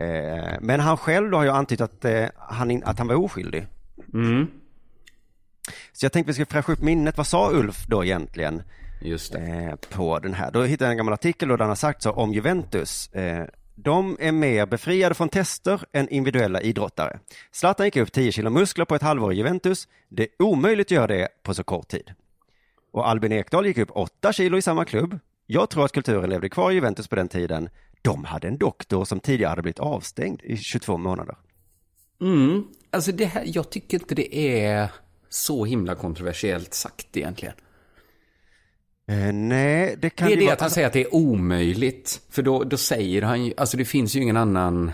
[0.00, 3.66] Eh, men han själv då har ju antytt att, eh, han, att han var oskyldig.
[4.14, 4.46] Mm.
[5.92, 7.16] Så jag tänkte vi skulle fräscha upp minnet.
[7.16, 8.62] Vad sa Ulf då egentligen?
[9.00, 10.50] Just Eh, på den här.
[10.50, 13.08] Då hittade jag en gammal artikel där han har sagt så om Juventus.
[13.12, 17.18] Eh, de är mer befriade från tester än individuella idrottare.
[17.52, 19.88] Zlatan gick upp 10 kilo muskler på ett halvår i Juventus.
[20.08, 22.10] Det är omöjligt att göra det på så kort tid.
[22.92, 25.18] Och Albin Ekdal gick upp 8 kilo i samma klubb.
[25.46, 27.68] Jag tror att kulturen levde kvar i Juventus på den tiden.
[28.02, 31.36] De hade en doktor som tidigare hade blivit avstängd i 22 månader.
[32.20, 32.64] Mm.
[32.90, 34.88] Alltså det här, jag tycker inte det är
[35.28, 37.54] så himla kontroversiellt sagt egentligen.
[39.08, 42.20] Eh, nej, det kan det är det vara- att han säger att det är omöjligt.
[42.30, 44.92] För då, då säger han ju, alltså det finns ju ingen annan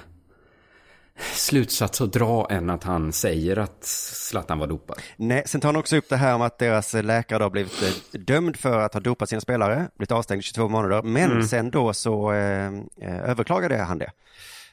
[1.21, 4.99] slutsats att dra än att han säger att Zlatan var dopad.
[5.17, 7.83] Nej, sen tar han också upp det här om att deras läkare då har blivit
[7.83, 11.43] eh, dömd för att ha dopat sina spelare, blivit avstängd i 22 månader, men Mm.
[11.49, 12.67] sen då så eh,
[13.01, 14.11] eh, överklagade han det.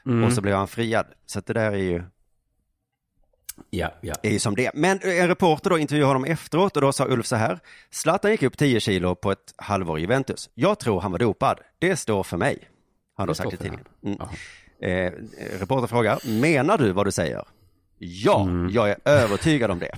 [0.05, 0.23] Mm.
[0.23, 1.05] Och så blev han friad.
[1.25, 2.03] Så det där är ju,
[3.69, 4.13] Ja, ja.
[4.23, 4.71] är ju som det.
[4.73, 7.59] Men en reporter då intervjuade honom efteråt och då sa Ulf så här,
[7.91, 10.49] Zlatan gick upp 10 kilo på ett halvår i Juventus.
[10.53, 11.59] Jag tror han var dopad.
[11.79, 12.57] Det står för mig.
[13.15, 13.85] Har han Det sagt i tidningen.
[14.05, 14.17] Mm.
[14.89, 15.11] Eh,
[15.59, 17.43] reporter frågar, menar du vad du säger?
[17.97, 18.69] Ja, Mm.
[18.73, 19.91] jag är övertygad om det.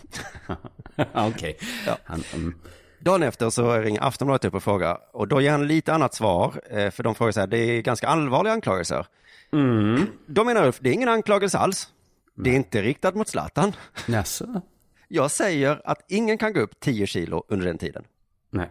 [1.14, 1.58] Okej.
[1.86, 1.98] Ja.
[2.04, 2.56] Han, mm.
[3.00, 6.62] Dagen efter så ringer Aftonbladet upp och frågar och då ger han lite annat svar
[6.70, 9.06] eh, för de frågar så här, det är ganska allvarliga anklagelser.
[9.54, 10.06] Mm.
[10.26, 11.88] Då menar Ulf, det är ingen anklagelse alls.
[12.36, 13.74] Det är inte riktat mot Zlatan.
[14.08, 14.62] Jaså?
[15.08, 18.04] Jag säger att ingen kan gå upp 10 kilo under den tiden.
[18.50, 18.70] Nej.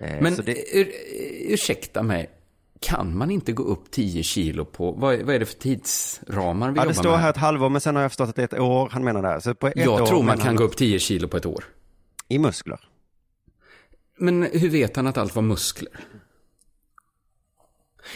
[0.00, 0.88] Eh, Men det, ur,
[1.52, 2.30] ursäkta mig,
[2.80, 6.70] kan man inte gå upp 10 kilo på, vad, är- vad är det för tidsramar
[6.70, 7.20] vi ja, jobbar det står med?
[7.20, 9.22] här ett halvår, men sen har jag förstått att det är ett år han menar
[9.22, 9.40] där.
[9.40, 11.64] Så på ett Jag år tror man kan gå upp 10 kilo på ett år.
[12.28, 12.80] I muskler.
[14.18, 15.92] Men hur vet han att allt var muskler?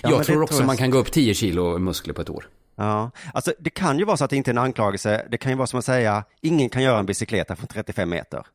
[0.03, 2.31] Ja, jag tror tror också jag- man kan gå upp 10 kilo muskler på ett
[2.31, 2.49] år.
[2.77, 5.27] Ja, alltså det kan ju vara så att det inte är en anklagelse.
[5.31, 8.47] Det kan ju vara som att säga, ingen kan göra en bicykleta från 35 meter.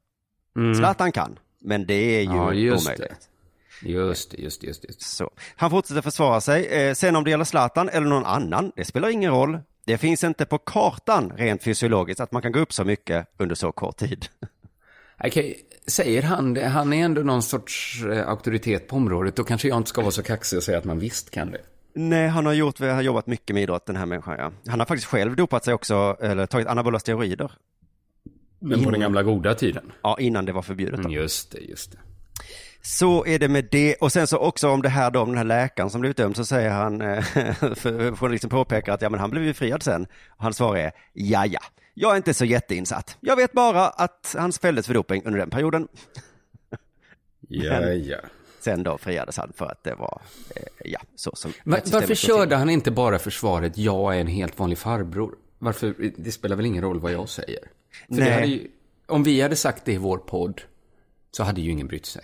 [0.55, 0.75] Mm.
[0.75, 2.85] Zlatan kan, men det är ju Ja, omöjligt.
[2.97, 3.15] det.
[3.81, 5.01] Just det, just just det.
[5.01, 5.31] Så.
[5.55, 6.65] Han fortsätter försvara sig.
[6.65, 9.59] Eh, sen om det gäller Zlatan eller någon annan, det spelar ingen roll.
[9.85, 13.55] Det finns inte på kartan rent fysiologiskt att man kan gå upp så mycket under
[13.55, 14.25] så kort tid.
[15.23, 16.67] Okej, säger han det?
[16.67, 19.35] Han är ändå någon sorts eh, auktoritet på området.
[19.35, 21.61] Då kanske jag inte ska vara så kaxig och säga att man visst kan det.
[21.93, 24.35] Nej, han har gjort, han har jobbat mycket med idrott den här människan.
[24.39, 24.51] Ja.
[24.67, 27.51] Han har faktiskt själv dopat sig också, eller tagit anabola steroider.
[28.59, 29.91] Men på den gamla goda tiden?
[30.01, 30.95] Ja, innan det var förbjudet.
[30.95, 30.99] Då.
[30.99, 31.97] Mm, just det, just det.
[32.87, 33.95] Så är det med det.
[33.95, 36.35] Och sen så också om det här då, om den här läkaren som blivit dömd,
[36.35, 37.23] så säger han, eh,
[38.15, 40.07] journalisten påpekar att ja men han blev ju friad sen.
[40.29, 41.59] Och hans svar är, ja ja,
[41.93, 43.17] jag är inte så jätteinsatt.
[43.19, 45.87] Jag vet bara att han fälldes för doping under den perioden.
[47.47, 48.17] Ja, ja.
[48.59, 50.21] Sen då friades han för att det var,
[50.55, 54.27] eh, ja, så som Va- rättssystemet varför körde han inte bara försvaret jag är en
[54.27, 55.35] helt vanlig farbror?
[55.59, 57.59] Varför, det spelar väl ingen roll vad jag säger?
[58.07, 58.49] För Nej.
[58.49, 58.67] ju,
[59.05, 60.61] om vi hade sagt det i vår podd
[61.31, 62.23] så hade ju ingen brytt sig.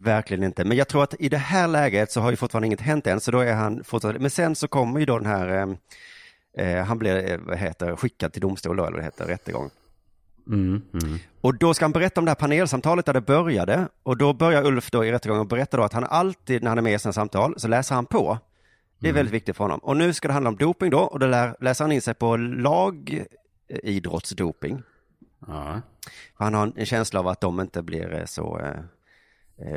[0.00, 0.64] Verkligen inte.
[0.64, 3.20] Men jag tror att i det här läget så har ju fortfarande inget hänt än,
[3.20, 5.68] så då är han fortfarande, men sen så kommer ju då den här, eh,
[6.66, 9.70] eh, han blir, eh, vad heter, skickad till domstol då, eller vad det heter, rättegång.
[10.46, 11.18] Mm, mm.
[11.40, 13.88] Och då ska han berätta om det här panelsamtalet där det började.
[14.02, 16.78] Och då börjar Ulf då i rättegången och berätta då att han alltid när han
[16.78, 18.38] är med i sina samtal så läser han på.
[18.98, 19.78] Det är väldigt viktigt för honom.
[19.78, 21.26] Och nu ska det handla om doping då och då
[21.60, 24.82] läser han in sig på lagidrottsdoping.
[25.46, 25.80] Ja.
[26.34, 28.74] Han har en känsla av att de inte blir eh, så eh, eh,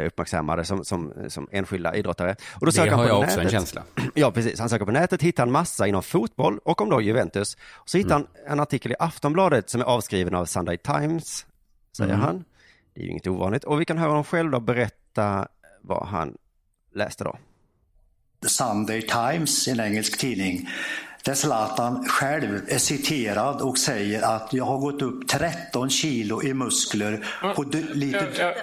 [0.08, 2.32] uppmärksammade som, som, som enskilda idrottare.
[2.54, 3.84] Och då Det söker han har på jag också en känsla.
[4.16, 4.60] Ja, precis.
[4.60, 7.58] Han söker på nätet, hittar en massa inom fotboll och om då Juventus.
[7.86, 8.28] Så hittar Mm.
[8.46, 11.46] han en artikel i Aftonbladet som är avskriven av Sunday Times,
[11.98, 12.26] säger Mm.
[12.26, 12.44] han.
[12.94, 13.64] Det är ju inget ovanligt.
[13.64, 15.48] Och vi kan höra honom själv då berätta
[15.82, 16.38] vad han
[16.96, 17.38] läste då.
[18.44, 20.70] The Sunday Times, en engelsk tidning,
[21.26, 26.54] där Zlatan själv är citerad och säger att jag har gått upp 13 kilo i
[26.54, 27.26] muskler
[27.56, 28.54] på d- lite...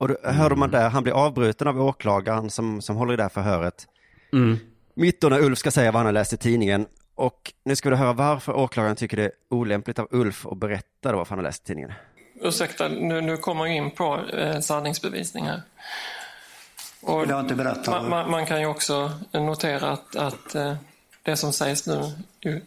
[0.00, 3.22] Och då hörde man där, han blir avbruten av åklagaren som, som håller i det
[3.22, 3.86] här förhöret.
[4.32, 4.58] Mm.
[4.94, 6.86] Mitt då när Ulf ska säga vad han har läst i tidningen.
[7.14, 11.12] Och nu ska vi höra varför åklagaren tycker det är olämpligt av Ulf att berätta
[11.12, 11.92] då vad han har läst i tidningen.
[12.34, 15.62] Ursäkta, nu, nu kommer jag in på eh, sanningsbevisning här.
[17.02, 17.90] Och jag inte berätta?
[17.90, 20.74] man, man, man kan ju också notera att, att eh,
[21.22, 22.60] det som sägs nu ju,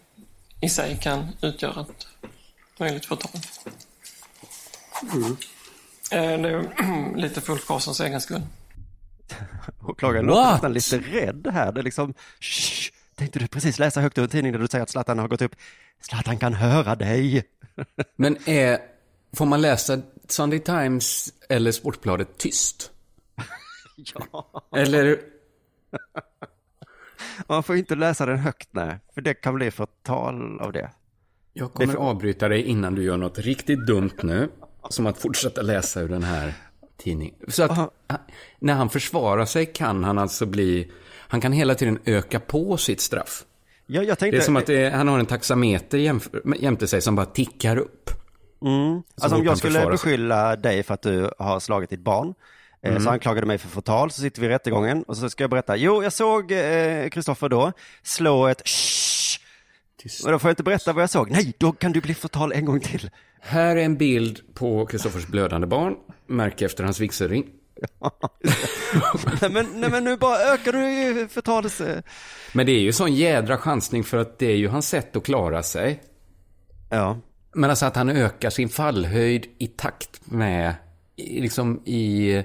[0.61, 2.07] i sig kan utgöra ett
[2.79, 3.31] möjligt förtal.
[5.01, 5.31] Eh,
[6.13, 8.41] det är lite för Ulf Karlssons egen skull.
[9.81, 11.71] Åklagaren låter nästan lite rädd här.
[11.71, 14.83] Det är liksom, shh, tänkte du precis läsa högt ur en tidning där du säger
[14.83, 15.55] att Zlatan har gått upp.
[16.01, 17.43] Zlatan kan höra dig.
[18.15, 18.79] Men är,
[19.33, 22.91] får man läsa Sunday Times eller Sportbladet tyst?
[23.95, 24.63] ja.
[24.75, 25.19] Eller,
[27.47, 28.99] Man får inte läsa den högt, nej.
[29.13, 30.91] För det kan bli förtal av det.
[31.53, 34.49] jag kommer avbryta dig innan du gör något riktigt dumt nu.
[34.89, 36.53] Som att fortsätta läsa ur den här
[36.97, 37.35] tidningen.
[37.47, 37.89] Så att han-
[38.59, 40.91] när han försvarar sig kan han alltså bli,
[41.27, 43.43] han kan hela tiden öka på sitt straff.
[43.85, 44.37] Ja, jag Det tänkte...
[44.37, 48.09] är som att det han har en taxameter jämf- jämte sig som bara tickar upp.
[48.61, 49.01] Mm.
[49.21, 52.33] Alltså om jag skulle beskylla dig för att du har slagit ditt barn,
[52.81, 53.03] eh, Mm.
[53.03, 55.51] så anklagar du mig för förtal, så sitter vi i rättegången och så ska jag
[55.51, 57.71] berätta, jo jag såg eh, Kristoffer då
[58.03, 58.61] slå ett
[60.23, 61.31] Men då får jag inte berätta vad jag såg.
[61.31, 63.09] Nej, då kan du bli förtal en gång till.
[63.41, 65.95] Här är en bild på Kristoffers blödande barn,
[66.27, 67.45] märke efter hans vigselring.
[69.41, 71.81] nej, men, nej men nu bara ökar du ju förtals...
[71.81, 72.01] eh.
[72.53, 75.23] Men det är ju sån jädra chansning för att det är ju hans sätt att
[75.23, 76.03] klara sig.
[76.89, 77.19] Ja.
[77.53, 80.75] Men alltså att han ökar sin fallhöjd i takt med,
[81.17, 82.43] liksom i...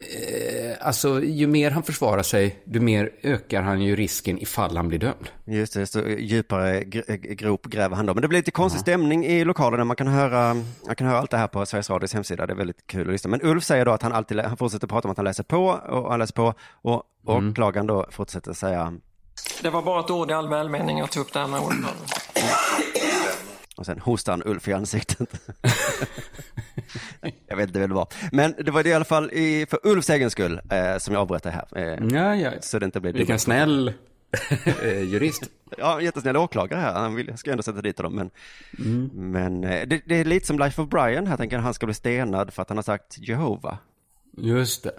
[0.00, 4.88] Eh, alltså ju mer han försvarar sig, ju mer ökar han ju risken ifall han
[4.88, 5.28] blir dömd.
[5.44, 8.14] Just det, så djupare gr- grop gräver han då.
[8.14, 9.86] Men det blir lite konstig stämning i lokalen.
[9.86, 10.54] Man kan höra,
[10.86, 12.46] man kan höra allt det här på Sveriges Radios hemsida.
[12.46, 13.30] Det är väldigt kul att lyssna.
[13.30, 15.66] Men Ulf säger då att han alltid, han fortsätter prata om att han läser på
[15.66, 16.54] och han läser på.
[16.82, 18.92] Och åklagaren då fortsätter säga,
[19.62, 21.92] Det var bara ett ord i all välmening jag tog upp det här med ordföranden.
[23.80, 25.28] Och sen hostar han Ulf i ansiktet.
[27.46, 28.08] jag vet inte vem det var.
[28.32, 31.20] Men det var det i alla fall i, för Ulfs egen skull eh, som jag
[31.20, 31.66] avbröt det här.
[31.76, 32.52] Eh, Ja, ja.
[32.60, 33.42] Så det inte blir Vilken dubbelt.
[33.42, 33.92] snäll
[34.82, 35.42] eh, jurist.
[35.78, 36.92] Ja, jättesnäll åklagare här.
[36.92, 38.14] Han vill, ska ändå sätta dit honom.
[38.14, 38.30] Men,
[38.78, 39.10] Mm.
[39.32, 41.36] men eh, det, det är lite som Life of Brian här.
[41.36, 43.78] Tänker han ska bli stenad för att han har sagt Jehova.
[44.36, 44.94] Just det.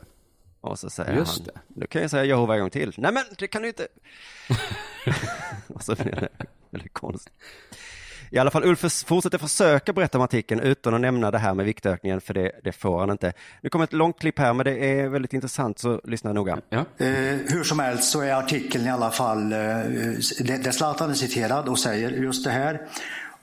[0.61, 1.59] Och så säger Just han, det.
[1.79, 2.93] nu kan jag säga Jehova en gång till.
[2.97, 3.87] Nej men, det kan du inte.
[5.67, 6.29] och så blir det
[6.69, 7.33] väldigt konstigt.
[8.33, 11.65] I alla fall, Ulf fortsätter försöka berätta om artikeln utan att nämna det här med
[11.65, 13.33] viktökningen, för det, det får han inte.
[13.61, 16.57] Nu kommer ett långt klipp här, men det är väldigt intressant, så lyssna noga.
[16.69, 16.77] Ja.
[16.97, 17.07] Eh,
[17.47, 21.67] hur som helst så är artikeln i alla fall, eh, det- där Zlatan är citerad
[21.69, 22.81] och säger just det här.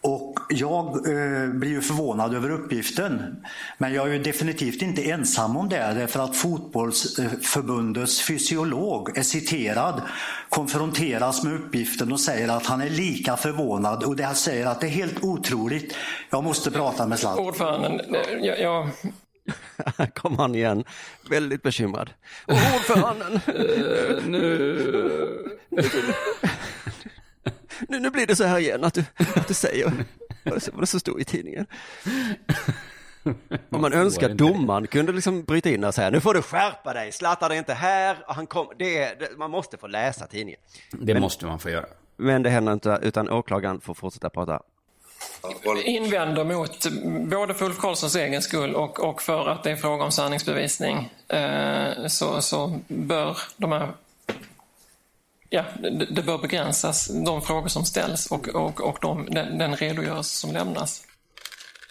[0.01, 3.37] Och jag eh, blir ju förvånad över uppgiften.
[3.79, 5.77] Men jag är ju definitivt inte ensam om det.
[5.77, 10.03] Därför att fotbollsförbundets fysiolog är citerad,
[10.49, 14.05] konfronteras med uppgiften och säger att han är lika förvånad.
[14.05, 15.95] Och det han säger att det är helt otroligt.
[16.31, 17.45] Jag måste prata med Zlatan.
[17.45, 18.01] Ordföranden,
[18.43, 18.89] jag, jag,
[19.99, 20.85] Här kommer han igen,
[21.31, 22.11] väldigt bekymrad.
[22.47, 23.41] Ordföranden,
[24.27, 25.59] nu,
[27.89, 29.05] nu blir det så här igen, att du,
[29.37, 29.85] att du säger
[30.45, 31.67] vad det, vad det så stod i tidningen.
[33.71, 37.13] Om man önskar domaren kunde liksom bryta in och säga, nu får du skärpa dig,
[37.13, 40.61] Zlatan är inte här, han kom, det är, det, man måste få läsa tidningen.
[40.93, 41.87] Det Men- måste man få göra.
[42.17, 44.61] Men det händer inte, utan åklagaren får fortsätta prata.
[45.85, 46.87] invänder mot
[47.31, 51.13] både för Ulf Karlssons egen skull och, och för att det är fråga om sanningsbevisning
[51.29, 53.89] eh, så, så bör de här
[55.51, 59.77] Ja, det, det bör begränsas, de frågor som ställs och, och, och de, den, den
[59.77, 61.03] redogörelse som lämnas.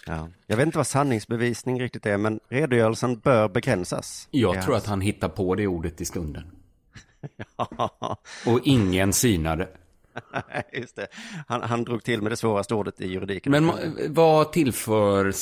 [0.06, 0.28] Ja.
[0.46, 4.28] Jag vet inte vad sanningsbevisning riktigt är, men redogörelsen bör begränsas.
[4.30, 4.62] Jag Ja.
[4.62, 6.50] tror att han hittar på det ordet i stunden.
[8.46, 9.68] Och ingen sinade.
[10.72, 11.06] Just det.
[11.48, 13.52] Han, han drog till med det svåraste ordet i juridiken.
[13.52, 13.70] Men
[14.14, 15.32] vad tillför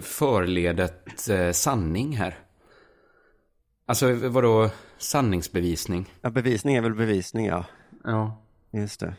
[0.00, 2.38] förledet eh, sanning här?
[3.86, 6.10] Alltså vadå sanningsbevisning?
[6.20, 7.64] Ja, bevisning är väl bevisning, ja.
[8.04, 8.40] Ja.
[8.70, 9.14] Just det.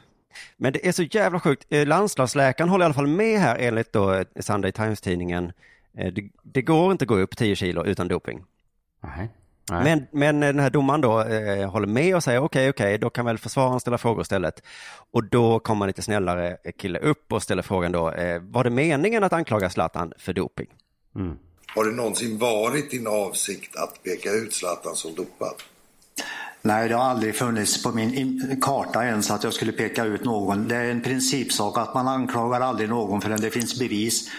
[0.58, 1.66] Men det är så jävla sjukt.
[1.70, 5.52] Eh, Landslagsläkaren håller i alla fall med här enligt då eh, Sunday Times-tidningen.
[5.98, 8.44] Eh, Det, det går inte att gå upp 10 kilo utan doping.
[9.04, 9.30] Nej.
[9.72, 9.84] Nej.
[9.84, 13.26] Men, men den här domaren då eh, håller med och säger okej, okej, då kan
[13.26, 14.64] väl försvararen ställa frågor istället.
[15.12, 18.70] Och då kommer en lite snällare kille upp och ställer frågan då, eh, var det
[18.70, 20.68] meningen att anklaga Zlatan för doping?
[21.76, 25.54] Har det någonsin varit din avsikt att peka ut Zlatan som dopad?
[26.62, 30.24] Nej, det har aldrig funnits på min in- karta ens att jag skulle peka ut
[30.24, 30.68] någon.
[30.68, 34.30] Det är en principsak att man anklagar aldrig någon förrän det finns bevis.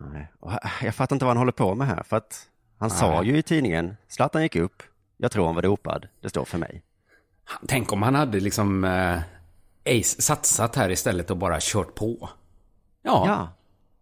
[0.00, 0.28] Nej.
[0.82, 2.46] Jag fattar inte vad han håller på med här, för att
[2.78, 3.30] han sa Nej.
[3.30, 4.82] ju i tidningen, Zlatan gick upp,
[5.16, 6.82] jag tror han var dopad, det står för mig.
[7.68, 8.84] Tänk om han hade liksom
[9.84, 12.28] eh, satsat här istället och bara kört på.
[13.02, 13.48] Ja, Ja.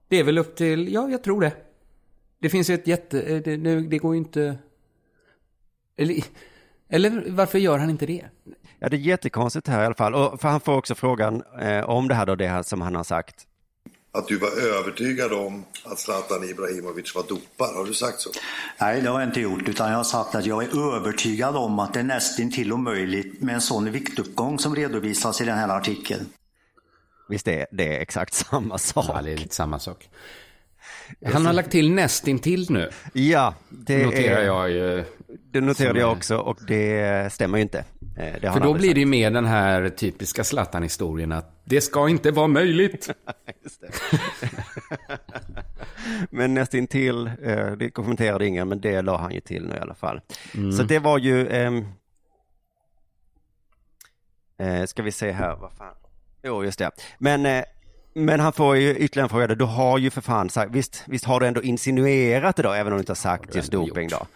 [0.08, 1.52] det är väl upp till, ja jag tror det.
[2.42, 4.58] Det finns ju ett jätte, eh, det, det, det går ju inte...
[5.96, 6.24] Eller,
[6.88, 8.24] eller varför gör han inte det?
[8.78, 10.14] Ja, det är jättekonstigt här i alla fall.
[10.14, 12.94] Och för han får också frågan eh, om det här då, det här som han
[12.94, 13.46] har sagt.
[14.12, 18.30] Att du var övertygad om att Zlatan Ibrahimovic var dopad, har du sagt så?
[18.80, 21.78] Nej, det har jag inte gjort, utan jag har sagt att jag är övertygad om
[21.78, 26.26] att det är nästintill omöjligt med en sån viktuppgång som redovisas i den här artikeln.
[27.28, 29.04] Visst är det är exakt samma sak?
[29.08, 30.08] Ja, det är lite samma sak.
[31.32, 32.90] Han har lagt till nästintill nu.
[33.12, 34.98] Ja, det noterar är, jag.
[34.98, 35.04] eh,
[35.52, 37.84] Det noterade jag också och det stämmer ju inte.
[38.16, 42.30] Eh, För då blir det ju mer den här typiska Zlatan-historien att det ska inte
[42.30, 43.10] vara möjligt.
[46.30, 49.94] Men nästintill, eh, det kommenterade ingen, men det la han ju till nu i alla
[49.94, 50.20] fall.
[50.54, 50.72] Mm.
[50.72, 51.84] Så det var ju, ehm,
[54.58, 55.94] eh, ska vi se här, vad fan,
[56.42, 56.90] jo just det.
[57.18, 57.64] Men, eh,
[58.14, 59.54] men han får ju ytterligare en fråga, då.
[59.54, 62.92] du har ju för fan sagt, visst, visst har du ändå insinuerat det då, även
[62.92, 64.26] om du inte har sagt just doping då?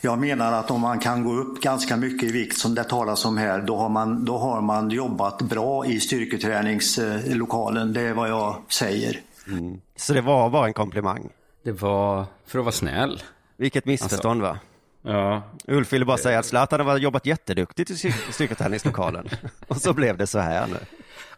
[0.00, 3.24] Jag menar att om man kan gå upp ganska mycket i vikt som det talas
[3.24, 7.92] om här, då har man, då har man jobbat bra i styrketräningslokalen.
[7.92, 9.20] Det är vad jag säger.
[9.46, 9.80] Mm.
[9.96, 11.28] Så det var bara en komplimang?
[11.64, 13.22] Det var för att vara snäll.
[13.56, 14.58] Vilket missförstånd va?
[15.02, 15.42] Ja.
[15.68, 19.28] Ulf ville bara säga att Zlatan har jobbat jätteduktigt i styr- styrketräningslokalen.
[19.68, 20.76] Och så blev det så här nu.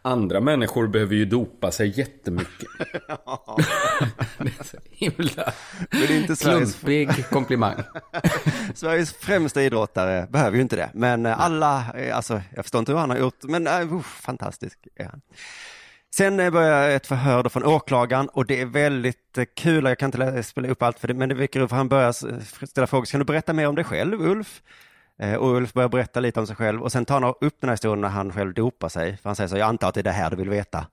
[0.06, 2.68] Andra människor behöver ju dopa sig jättemycket.
[4.38, 5.52] det är så himla
[5.90, 7.76] Men det är inte Sveriges, klumpig komplimang.
[8.74, 10.90] Sveriges främsta idrottare behöver ju inte det.
[10.94, 14.78] Men eh, alla, eh, alltså jag förstår inte hur han har gjort, men uh, fantastisk
[14.96, 15.20] är han.
[16.14, 20.42] Sen börjar ett förhör då från åklagaren och det är väldigt kul, jag kan inte
[20.42, 22.12] spela upp allt för det, men det väcker upp, han börjar
[22.66, 24.62] ställa frågor, kan du berätta mer om dig själv Ulf?
[25.18, 27.68] Eh, Och Ulf börjar berätta lite om sig själv och sen tar han upp den
[27.68, 30.00] här historien när han själv dopar sig, för han säger så, jag antar att det
[30.00, 30.86] är det här du vill veta.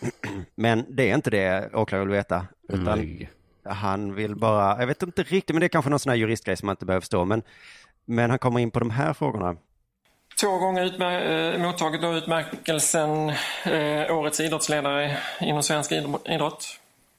[0.54, 3.30] Men det är inte det åklagaren vill veta, utan Nej.
[3.64, 6.56] han vill bara, jag vet inte riktigt, men det är kanske någon sån här juristgrej
[6.56, 7.42] som man inte behöver förstå, men,
[8.04, 9.56] men han kommer in på de här frågorna.
[10.40, 13.28] Två gånger utmär- eh, mottagit då utmärkelsen
[13.64, 16.66] eh, Årets idrottsledare inom svensk idro- idrott.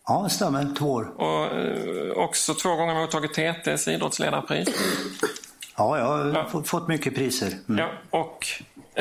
[0.07, 0.75] Ja, det stämmer.
[0.77, 1.21] Två år.
[1.21, 4.67] Och eh, också två gånger mottagit TTs idrottsledarpris.
[5.81, 7.47] Ja, jag har fått- fått mycket priser.
[7.69, 7.77] Mm.
[7.85, 8.47] Ja, och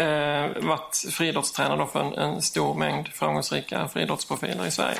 [0.00, 4.98] eh, varit friidrottstränare då för en, en stor mängd framgångsrika friidrottsprofiler i Sverige.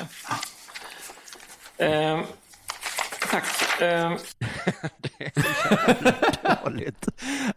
[1.77, 2.19] Eh,
[3.31, 3.81] tack.
[3.81, 4.11] Eh,
[6.63, 7.07] Dåligt.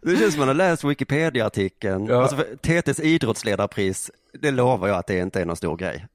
[0.01, 2.05] Det känns som man har läst Wikipedia-artikeln.
[2.05, 2.21] Ja.
[2.21, 6.05] Alltså, TTs idrottsledarpris, det lovar jag att det inte är någon stor grej.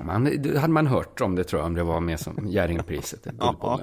[0.00, 3.26] Man, det hade man hört om det tror jag, om det var med som Jerringpriset.
[3.38, 3.80] Ja.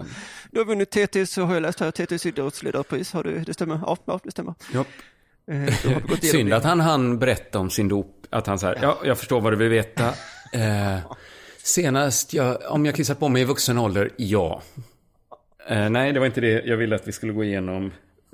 [0.52, 3.80] Du har vunnit TTs, har jag läst här, TTs idrottsledarpris, har du, det stämmer?
[3.86, 4.54] Ja, ja det stämmer.
[4.74, 4.86] Ja.
[5.54, 5.74] Eh,
[6.22, 8.26] Synd att han hann berätta om sin dop.
[8.30, 10.14] Att han sa, ja, jag förstår vad du vill veta.
[10.54, 11.00] Eh,
[11.64, 14.62] senast, jag, om jag kissat på mig i vuxen ålder, ja.
[15.68, 17.92] Eh, nej, det var inte det jag ville att vi skulle gå igenom.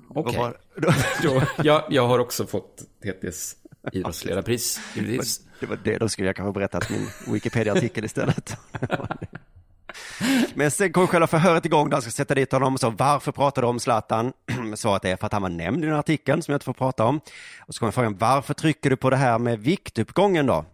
[0.10, 0.38] Okej.
[0.39, 3.55] Vad var- Då, ja, jag har också fått TTs
[3.92, 5.42] idrottsledarpris, givetvis.
[5.60, 8.58] Det var det, då skulle jag kanske berättat min Wikipedia-artikel istället.
[10.54, 13.32] Men sen kom själva förhöret igång, där han ska sätta dit honom och så varför
[13.32, 14.34] pratar du om Zlatan?
[14.76, 16.74] Svaret är för att han var nämnd i den här artikeln som jag inte får
[16.74, 17.22] prata om.
[17.60, 20.66] Och så kommer frågan, varför trycker du på det här med viktuppgången då?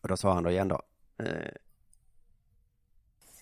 [0.00, 0.82] Och då svarar han då igen då,
[1.22, 1.26] eh,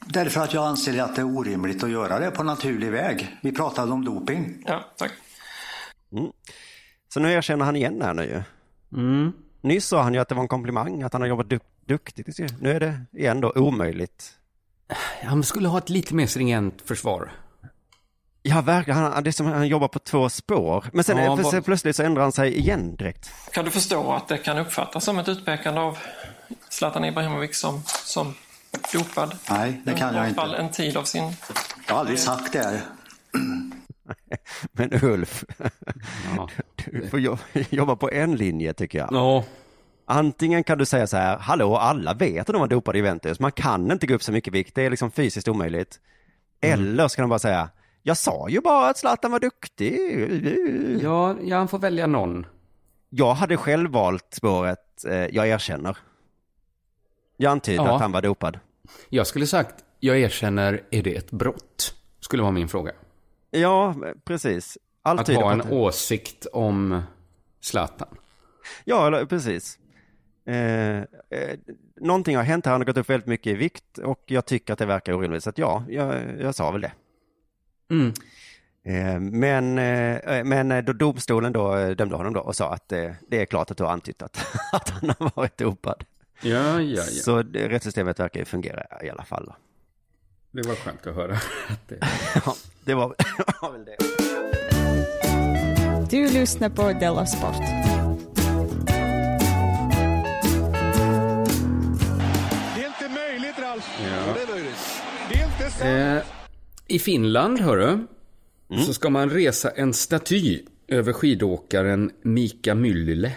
[0.08, 3.36] Därför att jag anser att det är orimligt att göra det på naturlig väg.
[3.42, 4.62] Vi pratade om doping.
[4.66, 5.12] ja, tack.
[6.12, 6.32] Mm.
[7.08, 8.42] Så nu erkänner han igen här nu ju.
[8.96, 9.32] Mm.
[9.60, 12.38] Nyss sa han ju att det var en komplimang, att han har jobbat duk- duktigt.
[12.60, 14.32] Nu är det igen då omöjligt.
[15.24, 17.32] Han skulle ha ett lite mer stringent försvar.
[18.42, 19.00] Ja, verkligen.
[19.00, 20.84] Han, det är som att han jobbar på två spår.
[20.92, 23.30] Men sen, Ja, sen plötsligt så ändrar han sig igen direkt.
[23.52, 25.98] Kan du förstå att det kan uppfattas som ett utpekande av
[26.68, 28.34] Zlatan Ibrahimovic som, som
[28.92, 29.34] dopad?
[29.50, 30.62] Nej, det kan I jag alla fall inte.
[30.62, 31.32] en tid av sin...
[31.86, 32.58] Jag har aldrig sagt det.
[32.58, 32.80] Här.
[34.72, 35.44] Men Ulf,
[36.36, 36.48] Ja.
[36.90, 37.38] du får jo-
[37.70, 39.08] jobba på en linje tycker jag.
[39.12, 39.44] Ja.
[40.08, 43.40] Antingen kan du säga så här, hallå, alla vet att de var dopade i Juventus.
[43.40, 46.00] Man kan inte gå upp så mycket vikt, det är liksom fysiskt omöjligt.
[46.60, 47.68] Eller ska de bara säga,
[48.02, 49.98] jag sa ju bara att Zlatan var duktig.
[51.02, 52.46] Ja, ja, han får välja någon.
[53.10, 55.96] Jag hade själv valt spåret, eh, jag erkänner.
[57.36, 57.94] Jag antyder Ja.
[57.94, 58.58] att han var dopad.
[59.08, 61.94] Jag skulle sagt, jag erkänner, är det ett brott?
[62.20, 62.92] Skulle vara min fråga.
[63.50, 63.94] Ja,
[64.24, 64.78] precis.
[65.02, 67.02] Allt Att ha en att- åsikt om
[67.60, 68.08] Zlatan.
[68.84, 69.78] Ja, eller, precis.
[70.46, 71.04] Eh, eh,
[72.00, 74.72] någonting har hänt här, han har gått upp väldigt mycket i vikt och jag tycker
[74.72, 75.42] att det verkar orimligt.
[75.44, 76.92] Så att ja, jag, jag sa väl det.
[77.90, 78.12] Mm.
[78.84, 82.92] Eh, men, eh, men eh, då domstolen då eh, dömde honom då och sa att
[82.92, 86.04] eh, det är klart att du har antytt att, att han har varit dopad.
[86.42, 87.02] Ja, ja, ja.
[87.02, 89.44] Så rättssystemet verkar ju fungera i alla fall.
[89.46, 89.56] Då.
[90.50, 91.34] Det var skönt att höra.
[91.68, 91.98] Att det...
[92.44, 92.54] Ja,
[92.86, 93.06] det var
[93.62, 93.96] var väl det.
[96.10, 97.56] Du lyssnar på Della Sport.
[102.74, 103.88] Det är inte möjligt, Ralf.
[104.02, 104.34] Ja.
[104.34, 105.02] Det är möjligt.
[105.30, 106.26] Det är inte sant.
[106.26, 107.98] Eh, I Finland, hörru,
[108.86, 113.32] så ska man resa en staty över skidåkaren Mika Myllylä.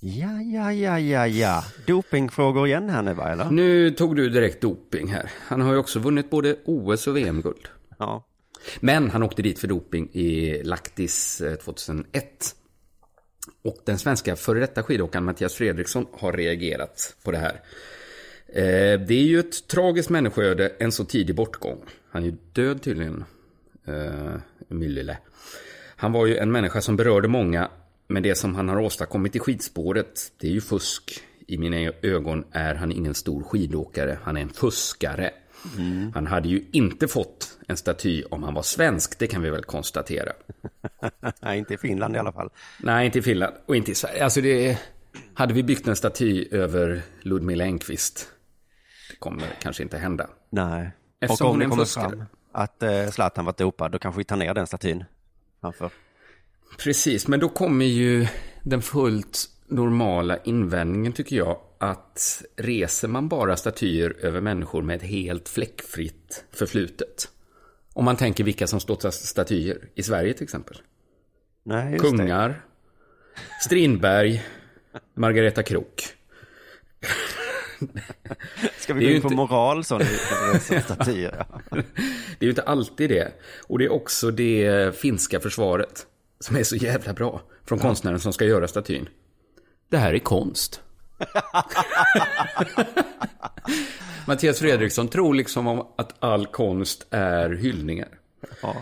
[0.00, 1.64] Ja, ja, ja, ja, ja.
[1.86, 3.50] Dopingfrågor igen här nu, va, eller?
[3.50, 5.30] Nu tog du direkt doping här.
[5.46, 7.68] Han har ju också vunnit både OS och VM-guld.
[7.98, 8.24] Ja.
[8.80, 12.54] Men han åkte dit för doping i Laktis eh, 2001.
[13.64, 17.60] Och den svenska före detta skidåkaren Mattias Fredriksson har reagerat på det här.
[18.48, 21.78] Eh, Det är ju ett tragiskt människoöde, en så tidig bortgång.
[22.10, 23.24] Han är ju död tydligen,
[23.86, 24.34] eh,
[24.68, 25.18] Myllylä.
[25.96, 27.70] Han var ju en människa som berörde många,
[28.08, 31.20] men det som han har åstadkommit i skidspåret, det är ju fusk.
[31.46, 35.30] I mina ögon är han ingen stor skidåkare, han är en fuskare.
[36.14, 39.64] Han hade ju inte fått en staty om han var svensk, det kan vi väl
[39.64, 40.32] konstatera.
[41.40, 42.50] Nej, inte i Finland i alla fall.
[42.80, 44.24] Nej, inte i Finland och inte i Sverige.
[44.24, 44.78] Alltså det,
[45.34, 48.28] hade vi byggt en staty över Ludmila Engqvist,
[49.10, 50.30] det kommer kanske inte hända.
[50.50, 50.90] Nej.
[51.20, 54.36] Eftersom och om det kommer fram att eh, Zlatan varit dopad, då kanske vi tar
[54.36, 55.04] ner den statyn
[55.60, 55.90] framför.
[56.78, 58.26] Precis, men då kommer ju
[58.62, 65.02] den fullt normala invändningen tycker jag att reser man bara statyer över människor med ett
[65.02, 67.28] helt fläckfritt förflutet.
[67.96, 70.76] Om man tänker vilka som står statyer i Sverige till exempel.
[71.62, 72.62] Nej, Kungar,
[73.62, 74.42] Strindberg,
[75.14, 76.02] Margareta Krook.
[78.78, 80.00] Ska vi Det gå in på inte- moral som
[80.84, 81.34] statyer?
[81.38, 81.60] Ja.
[82.38, 83.32] Det är ju inte alltid det.
[83.68, 86.06] Och det är också det finska försvaret
[86.40, 89.08] som är så jävla bra från konstnären som ska göra statyn.
[89.88, 90.80] Det här är konst.
[94.26, 98.08] Mattias Fredriksson tror liksom om att all konst är hyllningar.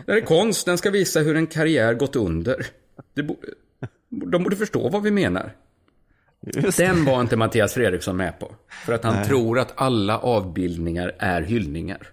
[0.06, 2.66] Det här är konst, den ska visa hur en karriär gått under.
[3.14, 3.36] Det bo-
[4.08, 5.52] de borde förstå vad vi menar.
[6.76, 8.54] Den var inte Mattias Fredriksson med på.
[8.86, 9.24] För att han Nej.
[9.26, 12.08] tror att alla avbildningar är hyllningar.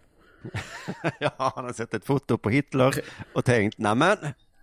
[1.20, 2.96] ja, han har sett ett foto på Hitler
[3.34, 4.18] och tänkt, nämen.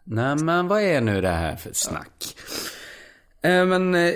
[0.05, 2.35] Nej, men vad är nu det här för snack?
[2.37, 2.78] Eh,
[3.43, 4.13] Men eh,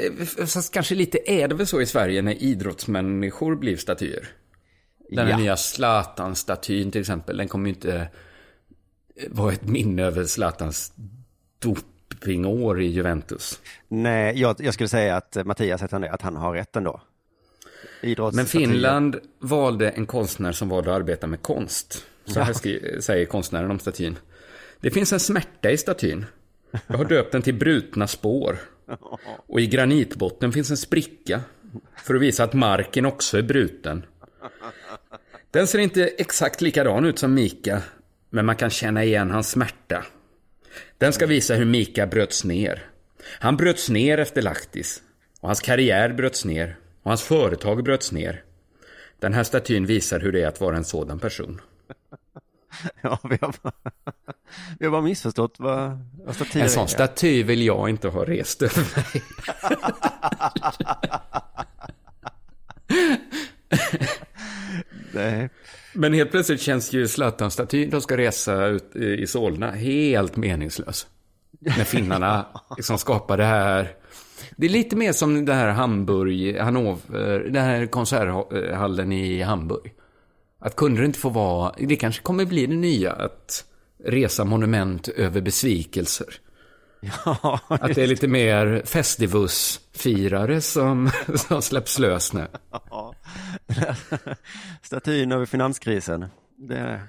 [0.46, 4.28] fast kanske lite är det väl så i Sverige när idrottsmänniskor blir statyer.
[5.10, 5.36] Den här Ja.
[5.38, 7.94] nya Zlatan-statyn till exempel, den kommer ju inte
[9.16, 10.92] eh, vara ett minne över Zlatans
[11.58, 13.60] dopingår i Juventus.
[13.88, 17.00] Nej, jag, jag skulle säga att eh, Mattias att han har rätt ändå.
[18.02, 22.04] Idrotts- Men Finland valde en konstnär som valde att arbeta med konst.
[22.24, 23.00] Så här Ja.
[23.00, 24.18] säger konstnären om statyn.
[24.80, 26.24] Det finns en smärta i statyn.
[26.86, 28.58] Jag har döpt den till brutna spår.
[29.46, 31.40] Och i granitbotten finns en spricka.
[31.96, 34.02] För att visa att marken också är bruten.
[35.50, 37.82] Den ser inte exakt likadan ut som Mika.
[38.30, 40.04] Men man kan känna igen hans smärta.
[40.98, 42.86] Den ska visa hur Mika bröts ner.
[43.24, 45.02] Han bröts ner efter Lahtis.
[45.40, 46.76] Och hans karriär bröts ner.
[47.02, 48.42] Och hans företag bröts ner.
[49.18, 51.60] Den här statyn visar hur det är att vara en sådan person.
[53.02, 53.72] Ja, vi har bara,
[54.78, 56.86] vi har bara missförstått vad, vad statyer En sån är.
[56.86, 59.22] staty vill jag inte ha rest över mig.
[65.12, 65.50] Nej.
[65.94, 71.06] Men helt plötsligt känns ju Zlatan-statyn de ska resa ut i Solna helt meningslös.
[71.60, 72.46] När finnarna
[72.76, 73.94] liksom skapar det här.
[74.56, 79.92] Det är lite mer som det här Hamburg, Hannover, den här konserthallen i Hamburg.
[80.64, 83.64] Att kunde det inte få vara, det kanske kommer bli det nya, att
[84.04, 86.26] resa monument över besvikelser.
[87.24, 92.46] Ja, Att det är lite mer Festivus-firare som, som släpps lös nu.
[92.90, 93.14] Ja.
[94.82, 96.26] Statyn över finanskrisen.
[96.56, 97.00] Det,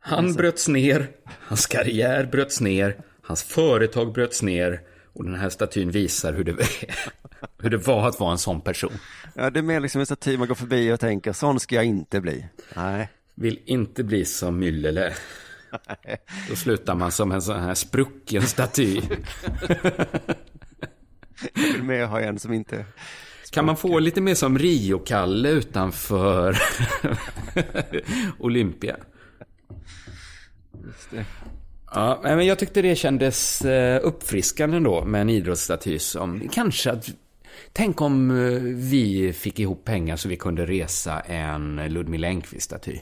[0.00, 4.80] Han bröts ner, hans karriär bröts ner, hans företag bröts ner
[5.12, 6.56] och den här statyn visar hur det,
[7.58, 8.92] hur det var att vara en sån person.
[9.34, 11.84] ja, det är mer liksom en staty man går förbi och tänker, sån ska jag
[11.84, 12.46] inte bli.
[12.74, 13.08] Nej.
[13.34, 15.12] Vill inte bli som Myllylä.
[16.48, 19.00] Då slutar man som en sån här sprucken staty.
[21.54, 22.84] Jag vill mer ha en som inte...
[23.50, 26.56] Kan man få lite mer som Rio-Kalle utanför
[28.38, 28.96] Olympia?
[31.90, 37.08] Ja, men jag tyckte det kändes eh, uppfriskande ändå med en idrottsstaty som kanske att...
[37.78, 43.00] Tänk om eh, vi fick ihop pengar så vi kunde resa en Ludmila Engqvist-staty.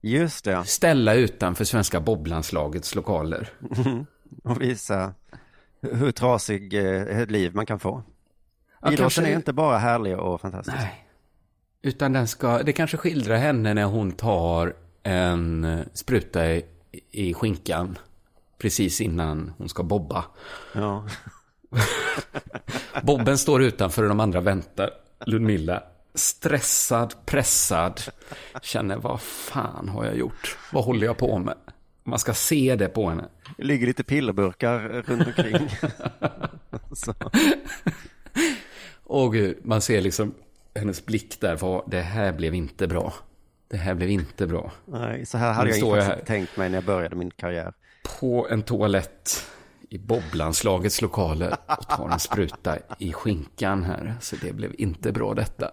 [0.00, 0.64] Just det.
[0.64, 3.48] Ställa utanför svenska boblandslagets lokaler.
[4.44, 5.14] Och visa
[5.80, 8.02] hur trasig eh, ett liv man kan få.
[8.80, 10.76] Ja, Idrotten kanske- är inte bara härlig och fantastisk.
[10.76, 11.06] Nej.
[11.82, 16.64] Utan den ska, det kanske skildrar henne när hon tar en spruta i,
[17.10, 17.98] i skinkan
[18.58, 20.24] precis innan hon ska bobba.
[20.74, 21.04] Ja.
[23.02, 24.90] Bobben står utanför och de andra väntar.
[25.26, 25.82] Ludmilla,
[26.14, 28.00] stressad, pressad,
[28.62, 30.56] känner vad fan har jag gjort?
[30.72, 31.54] Vad håller jag på med?
[32.04, 33.24] Man ska se det på henne.
[33.56, 35.68] Det ligger lite pillerburkar runt omkring.
[39.04, 40.34] Åh gud, man ser liksom
[40.74, 41.56] hennes blick där.
[41.56, 43.14] Var, det här blev inte bra.
[43.68, 44.72] Det här blev inte bra.
[44.86, 47.72] Nej, så här hade jag står inte tänkt mig när jag började min karriär.
[48.20, 49.46] på en toalett
[49.92, 54.14] i Bobblandslagets lokaler och tar en spruta i skinkan här.
[54.20, 55.70] Så det blev inte bra detta.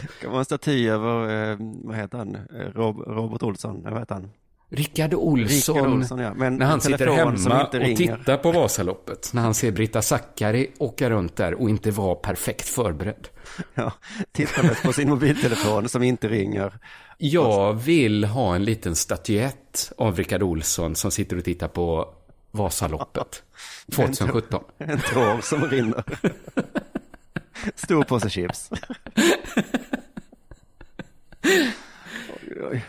[0.00, 2.36] Det kan vara en staty över, eh, vad heter han,
[2.74, 4.30] Rob, Robert Olsson, vad heter han?
[4.70, 6.34] Rickard Olsson, Rickard Olsson, ja.
[6.34, 7.96] Men när han sitter hemma och ringer.
[7.96, 9.30] tittar på Vasaloppet.
[9.34, 13.28] När han ser Britta Zackari åka runt där och inte vara perfekt förberedd.
[13.74, 13.92] Ja,
[14.32, 16.78] tittandes på sin mobiltelefon som inte ringer.
[17.18, 22.14] Jag vill ha en liten statyett av Rickard Olsson som sitter och tittar på
[22.56, 23.42] Vasaloppet
[23.92, 24.64] 2017.
[24.78, 26.04] En, tår som rinner.
[27.74, 28.70] Stor påse chips.
[31.42, 32.84] Oj, oj.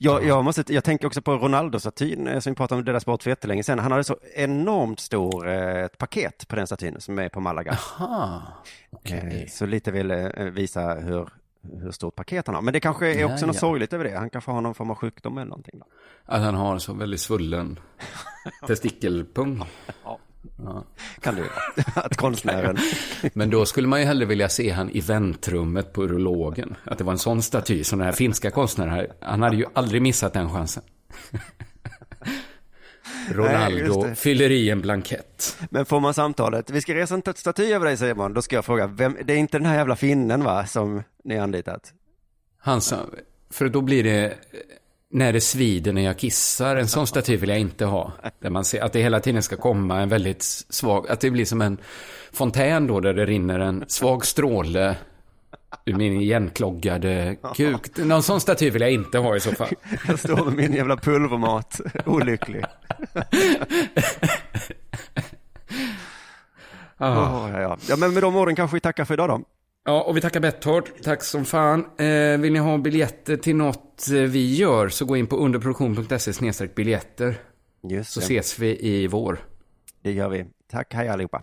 [0.00, 3.22] Jag, jag, måste, jag tänker också på Ronaldo-statyn eh, som vi pratade om Della Sport
[3.22, 3.78] för jättelänge sedan.
[3.78, 7.72] Han hade så enormt stor eh, paket på den statyn som är på Malaga.
[7.72, 8.42] Aha,
[9.04, 11.28] Eh, Så lite vill eh, visa hur,
[11.82, 12.62] hur stort paket han har.
[12.62, 13.60] Men det kanske är Ja, också något ja.
[13.60, 14.18] sorgligt över det.
[14.18, 15.78] Han kanske har någon form av sjukdom eller någonting.
[15.78, 15.86] Då.
[16.24, 17.78] Att han har en så väldigt svullen
[18.66, 19.62] testikelpung.
[20.04, 20.18] Ja.
[21.20, 21.48] Kan du
[21.94, 22.76] Att konstnären.
[23.34, 26.74] Men då skulle man ju hellre vilja se han i väntrummet på urologen.
[26.84, 29.12] Att det var en sån staty som den här finska konstnären här.
[29.20, 30.82] Han hade ju aldrig missat den chansen.
[33.28, 34.14] Nej, Ronaldo det.
[34.14, 35.56] fyller i en blankett.
[35.70, 38.56] Men får man samtalet, vi ska resa en staty över dig säger man, då ska
[38.56, 41.92] jag fråga, vem, det är inte den här jävla finnen va, som ni har anlitat?
[42.58, 42.96] Han sa,
[43.50, 44.34] för då blir det
[45.10, 46.76] när det svider när jag kissar.
[46.76, 48.12] En sån staty vill jag inte ha.
[48.40, 51.44] Där man ser att det hela tiden ska komma en väldigt svag, att det blir
[51.44, 51.78] som en
[52.32, 54.96] fontän då där det rinner en svag stråle
[55.88, 57.96] ur min igenkloggade kuk.
[57.96, 59.68] Någon sån staty vill jag inte ha i så fall.
[60.08, 62.64] Jag står med min jävla pulvermat, olycklig.
[67.00, 67.44] Ah.
[67.44, 67.78] Åh, ja, ja.
[67.88, 69.42] ja, men med de orden kanske vi tackar för idag då.
[69.84, 70.84] Ja, och vi tackar Betthard.
[71.02, 71.84] Tack som fan.
[71.98, 76.66] Eh, vill ni ha biljetter till något eh, vi gör så gå in på underproduktion.se
[76.74, 77.34] biljetter.
[77.88, 78.24] Just Så det.
[78.24, 79.38] ses vi i vår.
[80.02, 80.46] Det gör vi.
[80.70, 81.42] Tack, hej allihopa.